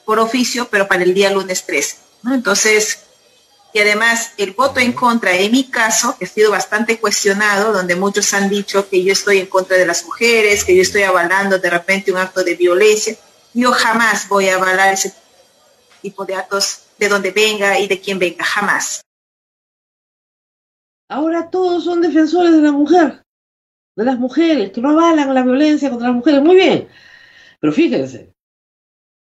por 0.03 0.19
oficio, 0.19 0.67
pero 0.69 0.87
para 0.87 1.03
el 1.03 1.13
día 1.13 1.29
lunes 1.29 1.65
13. 1.65 1.97
Entonces, 2.25 2.99
y 3.71 3.79
además 3.79 4.31
el 4.37 4.51
voto 4.51 4.79
en 4.79 4.93
contra 4.93 5.33
en 5.35 5.51
mi 5.51 5.65
caso, 5.65 6.17
que 6.17 6.25
ha 6.25 6.27
sido 6.27 6.51
bastante 6.51 6.99
cuestionado, 6.99 7.71
donde 7.71 7.95
muchos 7.95 8.33
han 8.33 8.49
dicho 8.49 8.89
que 8.89 9.03
yo 9.03 9.13
estoy 9.13 9.39
en 9.39 9.47
contra 9.47 9.77
de 9.77 9.85
las 9.85 10.05
mujeres, 10.05 10.63
que 10.63 10.75
yo 10.75 10.81
estoy 10.81 11.03
avalando 11.03 11.59
de 11.59 11.69
repente 11.69 12.11
un 12.11 12.17
acto 12.17 12.43
de 12.43 12.55
violencia, 12.55 13.15
yo 13.53 13.71
jamás 13.71 14.27
voy 14.27 14.49
a 14.49 14.55
avalar 14.55 14.93
ese 14.93 15.13
tipo 16.03 16.25
de 16.25 16.35
actos 16.35 16.85
de 16.99 17.09
donde 17.09 17.31
venga 17.31 17.79
y 17.79 17.87
de 17.87 17.99
quien 17.99 18.19
venga, 18.19 18.43
jamás. 18.43 19.01
Ahora 21.09 21.49
todos 21.49 21.83
son 21.83 22.01
defensores 22.01 22.51
de 22.51 22.61
la 22.61 22.71
mujer, 22.71 23.23
de 23.95 24.05
las 24.05 24.19
mujeres, 24.19 24.71
que 24.71 24.81
no 24.81 24.91
avalan 24.91 25.33
la 25.33 25.43
violencia 25.43 25.89
contra 25.89 26.09
las 26.09 26.17
mujeres. 26.17 26.41
Muy 26.43 26.55
bien, 26.55 26.87
pero 27.59 27.73
fíjense, 27.73 28.33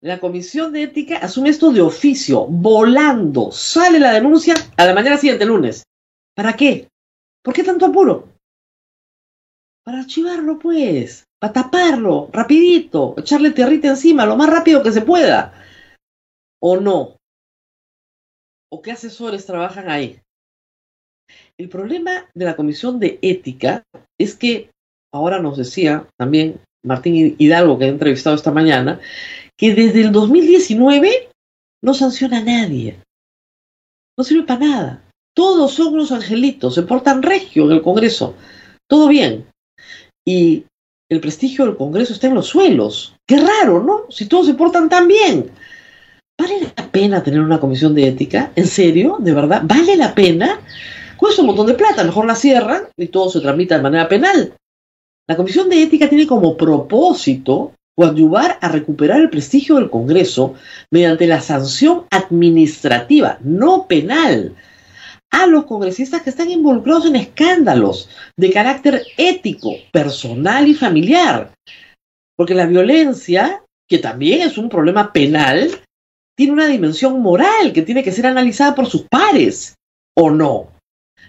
la 0.01 0.19
comisión 0.19 0.73
de 0.73 0.83
ética 0.83 1.17
asume 1.17 1.49
esto 1.49 1.71
de 1.71 1.81
oficio, 1.81 2.45
volando. 2.45 3.51
Sale 3.51 3.99
la 3.99 4.11
denuncia 4.11 4.53
a 4.75 4.85
la 4.85 4.93
mañana 4.93 5.17
siguiente, 5.17 5.45
lunes. 5.45 5.83
¿Para 6.35 6.53
qué? 6.53 6.89
¿Por 7.41 7.53
qué 7.53 7.63
tanto 7.63 7.85
apuro? 7.85 8.27
Para 9.85 9.99
archivarlo, 9.99 10.59
pues. 10.59 11.23
Para 11.39 11.53
taparlo, 11.53 12.29
rapidito. 12.33 13.15
Echarle 13.17 13.51
tierrita 13.51 13.89
encima, 13.89 14.25
lo 14.25 14.35
más 14.35 14.49
rápido 14.49 14.83
que 14.83 14.91
se 14.91 15.01
pueda. 15.01 15.53
¿O 16.65 16.77
no? 16.77 17.17
¿O 18.71 18.81
qué 18.81 18.93
asesores 18.93 19.45
trabajan 19.45 19.89
ahí? 19.89 20.21
El 21.57 21.67
problema 21.67 22.29
de 22.33 22.45
la 22.45 22.55
comisión 22.55 23.01
de 23.01 23.19
ética 23.21 23.83
es 24.17 24.33
que, 24.33 24.71
ahora 25.13 25.41
nos 25.41 25.57
decía 25.57 26.07
también 26.17 26.61
Martín 26.81 27.35
Hidalgo, 27.37 27.77
que 27.77 27.85
ha 27.85 27.89
entrevistado 27.89 28.37
esta 28.37 28.51
mañana, 28.51 29.01
que 29.57 29.75
desde 29.75 30.03
el 30.03 30.13
2019 30.13 31.31
no 31.83 31.93
sanciona 31.93 32.37
a 32.37 32.43
nadie. 32.43 32.97
No 34.17 34.23
sirve 34.23 34.43
para 34.43 34.65
nada. 34.65 35.11
Todos 35.35 35.73
son 35.73 35.95
unos 35.95 36.13
angelitos, 36.13 36.75
se 36.75 36.83
portan 36.83 37.23
regio 37.23 37.65
en 37.65 37.73
el 37.73 37.81
Congreso. 37.81 38.35
Todo 38.89 39.09
bien. 39.09 39.49
Y 40.25 40.63
el 41.11 41.19
prestigio 41.19 41.65
del 41.65 41.75
Congreso 41.75 42.13
está 42.13 42.27
en 42.27 42.35
los 42.35 42.47
suelos. 42.47 43.17
Qué 43.27 43.37
raro, 43.37 43.83
¿no? 43.83 44.09
Si 44.09 44.27
todos 44.27 44.45
se 44.45 44.53
portan 44.53 44.87
tan 44.87 45.09
bien. 45.09 45.51
¿Vale 46.39 46.73
la 46.75 46.91
pena 46.91 47.23
tener 47.23 47.39
una 47.39 47.59
comisión 47.59 47.93
de 47.93 48.07
ética? 48.07 48.51
¿En 48.55 48.67
serio? 48.67 49.17
¿De 49.19 49.33
verdad? 49.33 49.61
¿Vale 49.65 49.95
la 49.95 50.15
pena? 50.15 50.59
Cuesta 51.17 51.41
un 51.41 51.47
montón 51.47 51.67
de 51.67 51.75
plata, 51.75 52.03
mejor 52.03 52.25
la 52.25 52.35
cierran 52.35 52.87
y 52.97 53.07
todo 53.07 53.29
se 53.29 53.39
tramita 53.39 53.77
de 53.77 53.83
manera 53.83 54.09
penal. 54.09 54.53
La 55.27 55.37
comisión 55.37 55.69
de 55.69 55.81
ética 55.81 56.09
tiene 56.09 56.27
como 56.27 56.57
propósito 56.57 57.73
coadyuvar 57.95 58.57
a 58.59 58.69
recuperar 58.69 59.21
el 59.21 59.29
prestigio 59.29 59.75
del 59.75 59.89
Congreso 59.89 60.55
mediante 60.91 61.27
la 61.27 61.41
sanción 61.41 62.05
administrativa, 62.09 63.37
no 63.41 63.87
penal, 63.87 64.55
a 65.31 65.47
los 65.47 65.65
congresistas 65.65 66.21
que 66.21 66.29
están 66.29 66.49
involucrados 66.49 67.05
en 67.05 67.15
escándalos 67.15 68.09
de 68.37 68.51
carácter 68.51 69.03
ético, 69.17 69.71
personal 69.91 70.67
y 70.67 70.73
familiar. 70.73 71.53
Porque 72.35 72.53
la 72.53 72.65
violencia, 72.65 73.63
que 73.87 73.99
también 73.99 74.41
es 74.41 74.57
un 74.57 74.69
problema 74.69 75.13
penal, 75.13 75.69
tiene 76.35 76.53
una 76.53 76.67
dimensión 76.67 77.21
moral 77.21 77.73
que 77.73 77.81
tiene 77.81 78.03
que 78.03 78.11
ser 78.11 78.25
analizada 78.25 78.75
por 78.75 78.87
sus 78.87 79.03
pares, 79.09 79.75
¿o 80.17 80.29
no? 80.29 80.69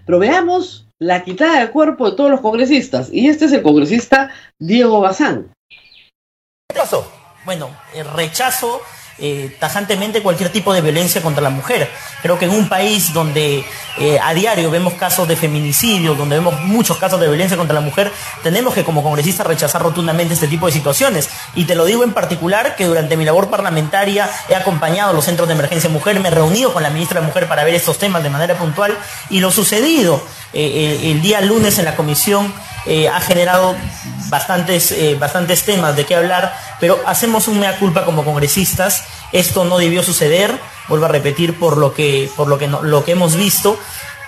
Pero 0.06 0.18
veamos 0.18 0.88
la 1.00 1.24
quitada 1.24 1.60
de 1.60 1.70
cuerpo 1.70 2.10
de 2.10 2.16
todos 2.16 2.30
los 2.30 2.40
congresistas. 2.40 3.10
Y 3.12 3.28
este 3.28 3.46
es 3.46 3.52
el 3.52 3.62
congresista 3.62 4.30
Diego 4.58 5.00
Bazán. 5.00 5.52
¿Qué 5.68 6.76
pasó? 6.76 7.10
Bueno, 7.44 7.70
el 7.94 8.06
rechazo 8.10 8.80
eh, 9.18 9.56
tajantemente 9.60 10.22
cualquier 10.22 10.50
tipo 10.50 10.72
de 10.72 10.80
violencia 10.80 11.22
contra 11.22 11.42
la 11.42 11.50
mujer. 11.50 11.90
Creo 12.22 12.38
que 12.38 12.46
en 12.46 12.50
un 12.50 12.68
país 12.68 13.12
donde 13.12 13.64
eh, 13.98 14.18
a 14.20 14.34
diario 14.34 14.70
vemos 14.70 14.94
casos 14.94 15.28
de 15.28 15.36
feminicidio, 15.36 16.14
donde 16.14 16.36
vemos 16.36 16.60
muchos 16.60 16.96
casos 16.96 17.20
de 17.20 17.28
violencia 17.28 17.56
contra 17.56 17.74
la 17.74 17.80
mujer, 17.80 18.12
tenemos 18.42 18.74
que 18.74 18.84
como 18.84 19.02
congresistas 19.02 19.46
rechazar 19.46 19.82
rotundamente 19.82 20.34
este 20.34 20.48
tipo 20.48 20.66
de 20.66 20.72
situaciones. 20.72 21.28
Y 21.54 21.64
te 21.64 21.74
lo 21.74 21.84
digo 21.84 22.02
en 22.02 22.12
particular 22.12 22.76
que 22.76 22.86
durante 22.86 23.16
mi 23.16 23.24
labor 23.24 23.50
parlamentaria 23.50 24.28
he 24.48 24.56
acompañado 24.56 25.10
a 25.10 25.12
los 25.12 25.24
centros 25.24 25.48
de 25.48 25.54
emergencia 25.54 25.88
mujer, 25.90 26.18
me 26.20 26.28
he 26.28 26.32
reunido 26.32 26.72
con 26.72 26.82
la 26.82 26.90
ministra 26.90 27.20
de 27.20 27.26
Mujer 27.26 27.46
para 27.48 27.64
ver 27.64 27.74
estos 27.74 27.98
temas 27.98 28.22
de 28.22 28.30
manera 28.30 28.56
puntual 28.56 28.96
y 29.30 29.40
lo 29.40 29.50
sucedido 29.50 30.22
eh, 30.54 31.10
el 31.10 31.20
día 31.20 31.40
lunes 31.40 31.78
en 31.78 31.84
la 31.84 31.96
comisión 31.96 32.52
ha 33.10 33.20
generado 33.20 33.74
bastantes, 34.28 34.94
bastantes 35.18 35.62
temas 35.62 35.96
de 35.96 36.04
qué 36.04 36.16
hablar, 36.16 36.54
pero 36.80 37.00
hacemos 37.06 37.48
un 37.48 37.58
mea 37.58 37.78
culpa 37.78 38.04
como 38.04 38.24
congresistas 38.24 39.04
esto 39.34 39.64
no 39.64 39.78
debió 39.78 40.04
suceder, 40.04 40.56
vuelvo 40.86 41.06
a 41.06 41.08
repetir 41.08 41.58
por 41.58 41.76
lo 41.76 41.92
que, 41.92 42.30
por 42.36 42.46
lo 42.46 42.56
que, 42.56 42.68
lo 42.68 43.04
que 43.04 43.12
hemos 43.12 43.34
visto, 43.34 43.76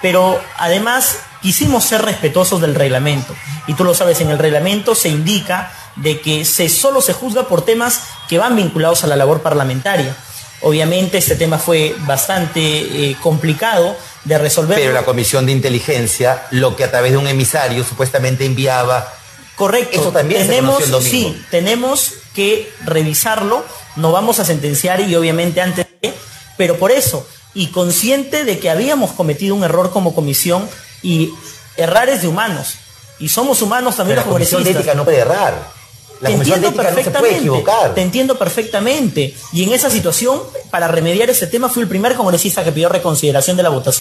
pero 0.02 0.40
además 0.58 1.20
quisimos 1.40 1.84
ser 1.84 2.02
respetuosos 2.02 2.60
del 2.60 2.74
reglamento. 2.74 3.32
Y 3.68 3.74
tú 3.74 3.84
lo 3.84 3.94
sabes, 3.94 4.20
en 4.20 4.30
el 4.30 4.38
reglamento 4.38 4.96
se 4.96 5.08
indica 5.08 5.70
de 5.94 6.20
que 6.20 6.44
se, 6.44 6.68
solo 6.68 7.00
se 7.00 7.12
juzga 7.12 7.44
por 7.44 7.64
temas 7.64 8.02
que 8.28 8.38
van 8.38 8.56
vinculados 8.56 9.04
a 9.04 9.06
la 9.06 9.14
labor 9.14 9.42
parlamentaria. 9.42 10.16
Obviamente 10.62 11.18
este 11.18 11.36
tema 11.36 11.58
fue 11.58 11.94
bastante 12.06 12.60
eh, 12.60 13.16
complicado 13.22 13.96
de 14.24 14.38
resolver. 14.38 14.78
Pero 14.78 14.92
la 14.92 15.04
Comisión 15.04 15.46
de 15.46 15.52
Inteligencia, 15.52 16.46
lo 16.50 16.74
que 16.76 16.84
a 16.84 16.90
través 16.90 17.12
de 17.12 17.18
un 17.18 17.28
emisario 17.28 17.84
supuestamente 17.84 18.44
enviaba... 18.44 19.12
Correcto. 19.54 20.00
Eso 20.00 20.12
también 20.12 20.46
tenemos, 20.46 20.82
Sí, 21.02 21.42
tenemos 21.50 22.14
que 22.34 22.70
revisarlo 22.84 23.64
no 23.96 24.12
vamos 24.12 24.38
a 24.38 24.44
sentenciar 24.44 25.00
y 25.00 25.14
obviamente 25.16 25.60
antes 25.60 25.86
de, 26.02 26.14
pero 26.56 26.76
por 26.76 26.92
eso, 26.92 27.26
y 27.54 27.68
consciente 27.68 28.44
de 28.44 28.58
que 28.58 28.70
habíamos 28.70 29.12
cometido 29.12 29.54
un 29.54 29.64
error 29.64 29.90
como 29.90 30.14
comisión 30.14 30.68
y 31.02 31.32
errar 31.76 32.08
es 32.08 32.22
de 32.22 32.28
humanos. 32.28 32.74
Y 33.18 33.30
somos 33.30 33.62
humanos 33.62 33.96
también 33.96 34.16
los 34.16 34.26
congresistas. 34.26 34.60
La 34.60 34.64
comisión 34.64 34.74
de 34.74 34.80
ética 34.80 34.94
no 34.94 35.04
puede 35.04 35.18
errar. 35.18 35.75
La 36.20 36.30
comisión 36.30 36.60
de 36.60 36.68
ética 36.68 36.90
no 36.90 37.02
se 37.02 37.10
puede 37.10 37.36
equivocar. 37.38 37.94
Te 37.94 38.02
entiendo 38.02 38.38
perfectamente. 38.38 39.34
Y 39.52 39.64
en 39.64 39.72
esa 39.72 39.90
situación, 39.90 40.40
para 40.70 40.88
remediar 40.88 41.28
ese 41.28 41.46
tema, 41.46 41.68
fui 41.68 41.82
el 41.82 41.88
primer 41.88 42.14
congresista 42.14 42.64
que 42.64 42.72
pidió 42.72 42.88
reconsideración 42.88 43.56
de 43.56 43.62
la 43.62 43.68
votación. 43.68 44.00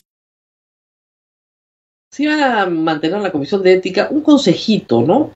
Si 2.11 2.25
van 2.25 2.39
a 2.39 2.65
mantener 2.65 3.19
la 3.19 3.31
comisión 3.31 3.61
de 3.61 3.73
ética, 3.73 4.07
un 4.09 4.21
consejito, 4.21 5.01
¿no? 5.01 5.33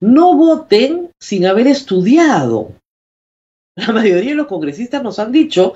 No 0.00 0.36
voten 0.36 1.10
sin 1.18 1.46
haber 1.46 1.66
estudiado. 1.66 2.72
La 3.76 3.92
mayoría 3.92 4.30
de 4.30 4.36
los 4.36 4.46
congresistas 4.46 5.02
nos 5.02 5.18
han 5.18 5.32
dicho, 5.32 5.74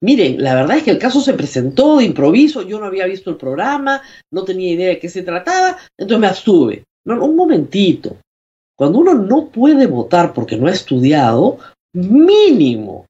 miren, 0.00 0.42
la 0.42 0.54
verdad 0.54 0.78
es 0.78 0.84
que 0.84 0.92
el 0.92 0.98
caso 0.98 1.20
se 1.20 1.34
presentó 1.34 1.98
de 1.98 2.04
improviso, 2.04 2.62
yo 2.62 2.80
no 2.80 2.86
había 2.86 3.04
visto 3.04 3.28
el 3.28 3.36
programa, 3.36 4.00
no 4.30 4.44
tenía 4.44 4.72
idea 4.72 4.88
de 4.88 4.98
qué 4.98 5.10
se 5.10 5.22
trataba, 5.22 5.76
entonces 5.98 6.20
me 6.20 6.26
abstuve. 6.28 6.84
No, 7.04 7.22
un 7.22 7.36
momentito. 7.36 8.16
Cuando 8.82 8.98
uno 8.98 9.14
no 9.14 9.46
puede 9.46 9.86
votar 9.86 10.32
porque 10.34 10.56
no 10.56 10.66
ha 10.66 10.72
estudiado, 10.72 11.58
mínimo 11.94 13.06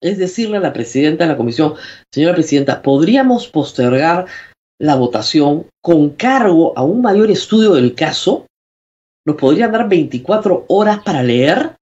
es 0.00 0.16
decirle 0.16 0.56
a 0.56 0.60
la 0.60 0.72
presidenta 0.72 1.24
de 1.24 1.32
la 1.32 1.36
comisión, 1.36 1.74
señora 2.10 2.32
presidenta, 2.32 2.80
¿podríamos 2.80 3.46
postergar 3.46 4.24
la 4.80 4.94
votación 4.94 5.66
con 5.82 6.08
cargo 6.12 6.72
a 6.78 6.82
un 6.82 7.02
mayor 7.02 7.30
estudio 7.30 7.74
del 7.74 7.94
caso? 7.94 8.46
¿Nos 9.26 9.36
podrían 9.36 9.72
dar 9.72 9.86
24 9.86 10.64
horas 10.68 11.00
para 11.04 11.22
leer? 11.22 11.76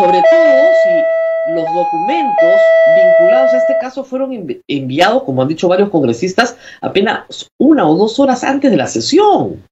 Sobre 0.00 0.20
todo 0.28 0.58
si 0.82 1.52
los 1.54 1.66
documentos 1.72 2.60
vinculados 2.96 3.52
a 3.52 3.58
este 3.58 3.76
caso 3.80 4.02
fueron 4.02 4.60
enviados, 4.66 5.22
como 5.22 5.40
han 5.40 5.46
dicho 5.46 5.68
varios 5.68 5.90
congresistas, 5.90 6.56
apenas 6.80 7.48
una 7.60 7.88
o 7.88 7.94
dos 7.94 8.18
horas 8.18 8.42
antes 8.42 8.72
de 8.72 8.76
la 8.76 8.88
sesión. 8.88 9.64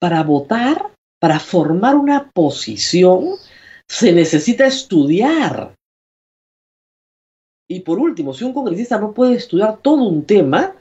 Para 0.00 0.24
votar, 0.24 0.90
para 1.22 1.38
formar 1.38 1.94
una 1.94 2.32
posición, 2.32 3.36
se 3.88 4.12
necesita 4.12 4.66
estudiar. 4.66 5.76
Y 7.70 7.78
por 7.78 8.00
último, 8.00 8.34
si 8.34 8.42
un 8.42 8.52
congresista 8.52 8.98
no 8.98 9.14
puede 9.14 9.34
estudiar 9.34 9.78
todo 9.82 10.02
un 10.02 10.24
tema, 10.24 10.74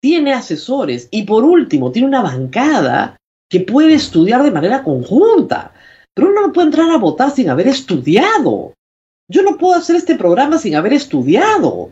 tiene 0.00 0.32
asesores. 0.32 1.08
Y 1.10 1.24
por 1.24 1.44
último, 1.44 1.92
tiene 1.92 2.08
una 2.08 2.22
bancada 2.22 3.18
que 3.50 3.60
puede 3.60 3.92
estudiar 3.92 4.42
de 4.42 4.52
manera 4.52 4.82
conjunta. 4.82 5.74
Pero 6.14 6.30
uno 6.30 6.46
no 6.46 6.52
puede 6.54 6.68
entrar 6.68 6.90
a 6.90 6.96
votar 6.96 7.30
sin 7.32 7.50
haber 7.50 7.68
estudiado. 7.68 8.72
Yo 9.30 9.42
no 9.42 9.58
puedo 9.58 9.74
hacer 9.74 9.96
este 9.96 10.14
programa 10.14 10.56
sin 10.56 10.76
haber 10.76 10.94
estudiado. 10.94 11.90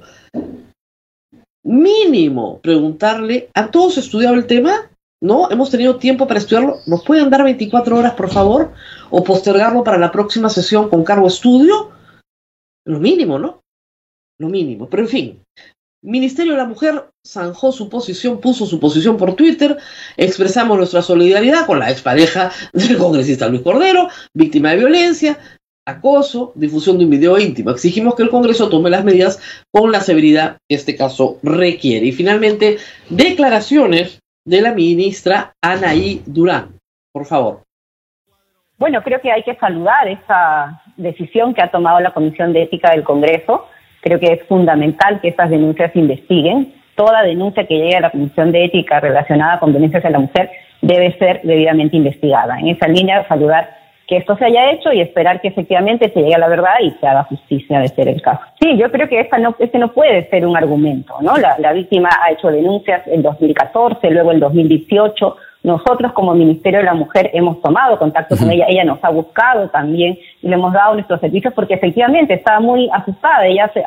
Mínimo 1.62 2.58
preguntarle, 2.60 3.50
¿han 3.52 3.70
todos 3.70 3.98
estudiado 3.98 4.34
el 4.36 4.46
tema? 4.46 4.91
¿No? 5.22 5.50
Hemos 5.50 5.70
tenido 5.70 5.96
tiempo 5.96 6.26
para 6.26 6.40
estudiarlo. 6.40 6.80
¿Nos 6.86 7.04
pueden 7.04 7.30
dar 7.30 7.44
24 7.44 7.96
horas, 7.96 8.14
por 8.14 8.28
favor? 8.28 8.72
¿O 9.08 9.22
postergarlo 9.22 9.84
para 9.84 9.96
la 9.96 10.10
próxima 10.10 10.50
sesión 10.50 10.90
con 10.90 11.04
cargo 11.04 11.28
estudio? 11.28 11.92
Lo 12.84 12.98
mínimo, 12.98 13.38
¿no? 13.38 13.62
Lo 14.38 14.48
mínimo. 14.48 14.88
Pero 14.90 15.04
en 15.04 15.08
fin, 15.08 15.42
Ministerio 16.02 16.52
de 16.52 16.58
la 16.58 16.66
Mujer 16.66 17.08
zanjó 17.24 17.70
su 17.70 17.88
posición, 17.88 18.40
puso 18.40 18.66
su 18.66 18.80
posición 18.80 19.16
por 19.16 19.34
Twitter, 19.36 19.78
expresamos 20.16 20.76
nuestra 20.76 21.02
solidaridad 21.02 21.66
con 21.66 21.78
la 21.78 21.90
expareja 21.90 22.50
del 22.72 22.98
congresista 22.98 23.48
Luis 23.48 23.62
Cordero, 23.62 24.08
víctima 24.34 24.70
de 24.70 24.78
violencia, 24.78 25.38
acoso, 25.86 26.52
difusión 26.56 26.98
de 26.98 27.04
un 27.04 27.10
video 27.10 27.38
íntimo. 27.38 27.70
Exigimos 27.70 28.16
que 28.16 28.24
el 28.24 28.30
Congreso 28.30 28.68
tome 28.68 28.90
las 28.90 29.04
medidas 29.04 29.38
con 29.70 29.92
la 29.92 30.00
severidad 30.00 30.58
que 30.68 30.74
este 30.74 30.96
caso 30.96 31.38
requiere. 31.44 32.06
Y 32.06 32.12
finalmente, 32.12 32.78
declaraciones 33.08 34.21
de 34.44 34.60
la 34.60 34.72
ministra 34.72 35.52
Anaí 35.62 36.22
Durán. 36.26 36.78
Por 37.12 37.26
favor. 37.26 37.62
Bueno, 38.78 39.02
creo 39.02 39.20
que 39.20 39.30
hay 39.30 39.42
que 39.42 39.54
saludar 39.56 40.08
esa 40.08 40.82
decisión 40.96 41.54
que 41.54 41.62
ha 41.62 41.70
tomado 41.70 42.00
la 42.00 42.12
Comisión 42.12 42.52
de 42.52 42.62
Ética 42.62 42.90
del 42.90 43.04
Congreso 43.04 43.66
Creo 44.02 44.18
que 44.18 44.32
es 44.32 44.42
fundamental 44.48 45.20
que 45.20 45.28
estas 45.28 45.48
denuncias 45.48 45.92
se 45.92 46.00
investiguen. 46.00 46.74
Toda 46.96 47.22
denuncia 47.22 47.66
que 47.66 47.78
llegue 47.78 47.96
a 47.96 48.00
la 48.00 48.10
Comisión 48.10 48.50
de 48.50 48.64
Ética 48.64 48.98
relacionada 48.98 49.60
con 49.60 49.70
violencias 49.70 50.04
a 50.04 50.10
la 50.10 50.18
mujer 50.18 50.50
debe 50.82 51.16
ser 51.18 51.40
debidamente 51.44 51.96
investigada. 51.96 52.58
En 52.58 52.68
esa 52.68 52.88
línea, 52.88 53.26
saludar 53.28 53.70
que 54.06 54.16
esto 54.16 54.36
se 54.36 54.44
haya 54.44 54.72
hecho 54.72 54.92
y 54.92 55.00
esperar 55.00 55.40
que 55.40 55.48
efectivamente 55.48 56.10
se 56.10 56.20
llegue 56.20 56.34
a 56.34 56.38
la 56.38 56.48
verdad 56.48 56.74
y 56.80 56.90
se 56.92 57.06
haga 57.06 57.24
justicia 57.24 57.80
de 57.80 57.88
ser 57.88 58.08
el 58.08 58.20
caso. 58.20 58.42
Sí, 58.60 58.76
yo 58.76 58.90
creo 58.90 59.08
que 59.08 59.20
esta 59.20 59.38
no, 59.38 59.54
este 59.58 59.78
no 59.78 59.92
puede 59.92 60.28
ser 60.28 60.46
un 60.46 60.56
argumento, 60.56 61.14
¿no? 61.20 61.36
La, 61.36 61.56
la 61.58 61.72
víctima 61.72 62.10
ha 62.22 62.32
hecho 62.32 62.48
denuncias 62.48 63.06
en 63.06 63.22
2014, 63.22 64.10
luego 64.10 64.32
en 64.32 64.40
2018, 64.40 65.36
nosotros 65.62 66.12
como 66.12 66.34
Ministerio 66.34 66.80
de 66.80 66.86
la 66.86 66.94
Mujer 66.94 67.30
hemos 67.32 67.60
tomado 67.62 67.98
contacto 67.98 68.36
con 68.36 68.50
ella, 68.50 68.66
ella 68.68 68.84
nos 68.84 69.02
ha 69.04 69.10
buscado 69.10 69.68
también 69.68 70.18
y 70.42 70.48
le 70.48 70.54
hemos 70.54 70.72
dado 70.72 70.94
nuestros 70.94 71.20
servicios 71.20 71.54
porque 71.54 71.74
efectivamente 71.74 72.34
está 72.34 72.58
muy 72.58 72.90
asustada, 72.92 73.46
ella 73.46 73.70
se, 73.72 73.84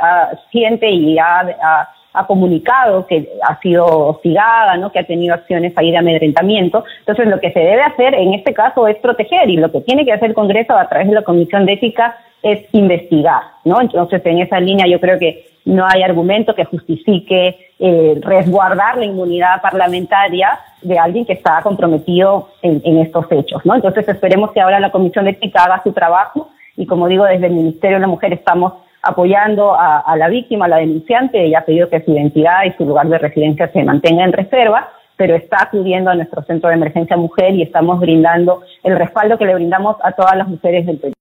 siente 0.51 0.89
y 0.89 1.17
ha, 1.19 1.89
comunicado 2.27 3.05
que 3.05 3.29
ha 3.47 3.59
sido 3.59 3.85
hostigada, 3.85 4.77
¿no? 4.77 4.91
que 4.91 4.99
ha 4.99 5.03
tenido 5.03 5.33
acciones 5.33 5.73
ahí 5.75 5.91
de 5.91 5.97
amedrentamiento. 5.97 6.83
Entonces 6.99 7.27
lo 7.27 7.39
que 7.39 7.51
se 7.51 7.59
debe 7.59 7.81
hacer 7.83 8.15
en 8.15 8.33
este 8.33 8.53
caso 8.53 8.87
es 8.87 8.97
proteger 8.97 9.49
y 9.49 9.57
lo 9.57 9.71
que 9.71 9.81
tiene 9.81 10.05
que 10.05 10.13
hacer 10.13 10.29
el 10.29 10.35
Congreso 10.35 10.77
a 10.77 10.87
través 10.87 11.07
de 11.07 11.15
la 11.15 11.23
Comisión 11.23 11.65
de 11.65 11.73
Ética 11.73 12.17
es 12.45 12.63
investigar, 12.73 13.41
¿no? 13.63 13.81
Entonces, 13.81 14.21
en 14.23 14.37
esa 14.37 14.59
línea 14.59 14.85
yo 14.87 14.99
creo 14.99 15.17
que 15.17 15.47
no 15.65 15.83
hay 15.83 16.03
argumento 16.03 16.53
que 16.53 16.63
justifique 16.63 17.57
eh, 17.79 18.19
resguardar 18.21 18.97
la 18.97 19.05
inmunidad 19.05 19.61
parlamentaria 19.63 20.59
de 20.83 20.99
alguien 20.99 21.25
que 21.25 21.33
está 21.33 21.63
comprometido 21.63 22.49
en, 22.61 22.99
estos 22.99 23.25
hechos, 23.31 23.65
¿no? 23.65 23.73
Entonces, 23.73 24.07
esperemos 24.07 24.51
que 24.51 24.61
ahora 24.61 24.79
la 24.79 24.91
Comisión 24.91 25.25
de 25.25 25.31
Ética 25.31 25.63
haga 25.63 25.81
su 25.83 25.91
trabajo 25.91 26.49
y, 26.77 26.85
como 26.85 27.07
digo, 27.07 27.25
desde 27.25 27.47
el 27.47 27.53
Ministerio 27.53 27.97
de 27.97 28.01
la 28.01 28.07
Mujer 28.07 28.31
estamos 28.31 28.73
apoyando 29.05 29.75
a, 29.77 30.15
la 30.17 30.27
víctima, 30.27 30.65
a 30.65 30.67
la 30.67 30.77
denunciante, 30.77 31.45
ella 31.45 31.59
ha 31.59 31.65
pedido 31.65 31.89
que 31.89 32.03
su 32.03 32.11
identidad 32.11 32.65
y 32.65 32.71
su 32.73 32.85
lugar 32.85 33.07
de 33.07 33.19
residencia 33.19 33.71
se 33.71 33.83
mantenga 33.83 34.23
en 34.23 34.33
reserva, 34.33 34.89
pero 35.15 35.35
está 35.35 35.61
acudiendo 35.61 36.09
a 36.09 36.15
nuestro 36.15 36.41
centro 36.43 36.69
de 36.69 36.75
emergencia 36.75 37.15
mujer 37.15 37.53
y 37.53 37.61
estamos 37.61 37.99
brindando 37.99 38.63
el 38.83 38.97
respaldo 38.97 39.37
que 39.37 39.45
le 39.45 39.53
brindamos 39.53 39.97
a 40.03 40.11
todas 40.13 40.35
las 40.35 40.47
mujeres 40.47 40.87
del 40.87 40.97
país. 40.97 41.13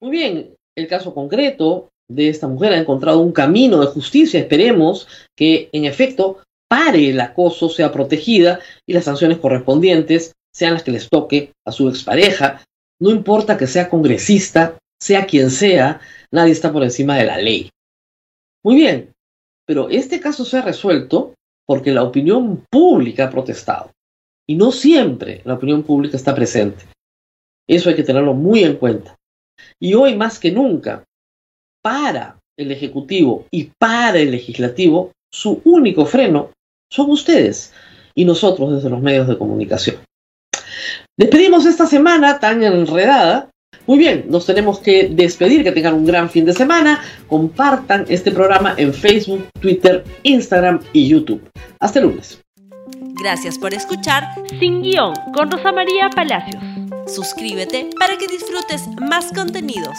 Muy 0.00 0.10
bien, 0.10 0.54
el 0.76 0.86
caso 0.88 1.14
concreto 1.14 1.88
de 2.08 2.28
esta 2.28 2.48
mujer 2.48 2.74
ha 2.74 2.78
encontrado 2.78 3.20
un 3.20 3.32
camino 3.32 3.80
de 3.80 3.86
justicia. 3.86 4.38
Esperemos 4.38 5.08
que, 5.34 5.70
en 5.72 5.86
efecto, 5.86 6.40
pare 6.68 7.08
el 7.08 7.20
acoso, 7.20 7.70
sea 7.70 7.90
protegida 7.90 8.60
y 8.86 8.92
las 8.92 9.04
sanciones 9.04 9.38
correspondientes 9.38 10.34
sean 10.52 10.74
las 10.74 10.82
que 10.82 10.92
les 10.92 11.08
toque 11.08 11.52
a 11.66 11.72
su 11.72 11.88
expareja. 11.88 12.62
No 13.00 13.10
importa 13.10 13.56
que 13.56 13.66
sea 13.66 13.88
congresista, 13.88 14.76
sea 15.04 15.26
quien 15.26 15.50
sea, 15.50 16.00
nadie 16.30 16.52
está 16.52 16.72
por 16.72 16.82
encima 16.82 17.18
de 17.18 17.26
la 17.26 17.36
ley. 17.36 17.68
Muy 18.64 18.76
bien, 18.76 19.12
pero 19.66 19.90
este 19.90 20.18
caso 20.18 20.46
se 20.46 20.56
ha 20.56 20.62
resuelto 20.62 21.34
porque 21.66 21.92
la 21.92 22.02
opinión 22.02 22.64
pública 22.70 23.24
ha 23.24 23.30
protestado. 23.30 23.90
Y 24.48 24.54
no 24.56 24.72
siempre 24.72 25.42
la 25.44 25.54
opinión 25.54 25.82
pública 25.82 26.16
está 26.16 26.34
presente. 26.34 26.86
Eso 27.68 27.90
hay 27.90 27.96
que 27.96 28.02
tenerlo 28.02 28.32
muy 28.32 28.64
en 28.64 28.76
cuenta. 28.76 29.14
Y 29.78 29.92
hoy 29.92 30.16
más 30.16 30.38
que 30.38 30.50
nunca, 30.50 31.04
para 31.82 32.38
el 32.56 32.72
Ejecutivo 32.72 33.46
y 33.50 33.72
para 33.78 34.18
el 34.18 34.30
Legislativo, 34.30 35.12
su 35.30 35.60
único 35.66 36.06
freno 36.06 36.50
son 36.90 37.10
ustedes 37.10 37.74
y 38.14 38.24
nosotros 38.24 38.72
desde 38.72 38.88
los 38.88 39.02
medios 39.02 39.28
de 39.28 39.36
comunicación. 39.36 39.96
Despedimos 41.18 41.66
esta 41.66 41.86
semana 41.86 42.40
tan 42.40 42.62
enredada. 42.62 43.50
Muy 43.86 43.98
bien, 43.98 44.26
nos 44.28 44.46
tenemos 44.46 44.78
que 44.78 45.08
despedir, 45.10 45.62
que 45.64 45.72
tengan 45.72 45.94
un 45.94 46.06
gran 46.06 46.30
fin 46.30 46.44
de 46.44 46.52
semana. 46.52 47.00
Compartan 47.28 48.04
este 48.08 48.30
programa 48.30 48.74
en 48.76 48.92
Facebook, 48.92 49.46
Twitter, 49.60 50.04
Instagram 50.22 50.80
y 50.92 51.08
YouTube. 51.08 51.42
Hasta 51.80 52.00
lunes. 52.00 52.40
Gracias 53.22 53.58
por 53.58 53.72
escuchar 53.72 54.24
Sin 54.58 54.82
Guión 54.82 55.14
con 55.34 55.50
Rosa 55.50 55.72
María 55.72 56.10
Palacios. 56.10 56.62
Suscríbete 57.06 57.90
para 57.98 58.16
que 58.16 58.26
disfrutes 58.26 58.88
más 59.00 59.32
contenidos. 59.32 59.98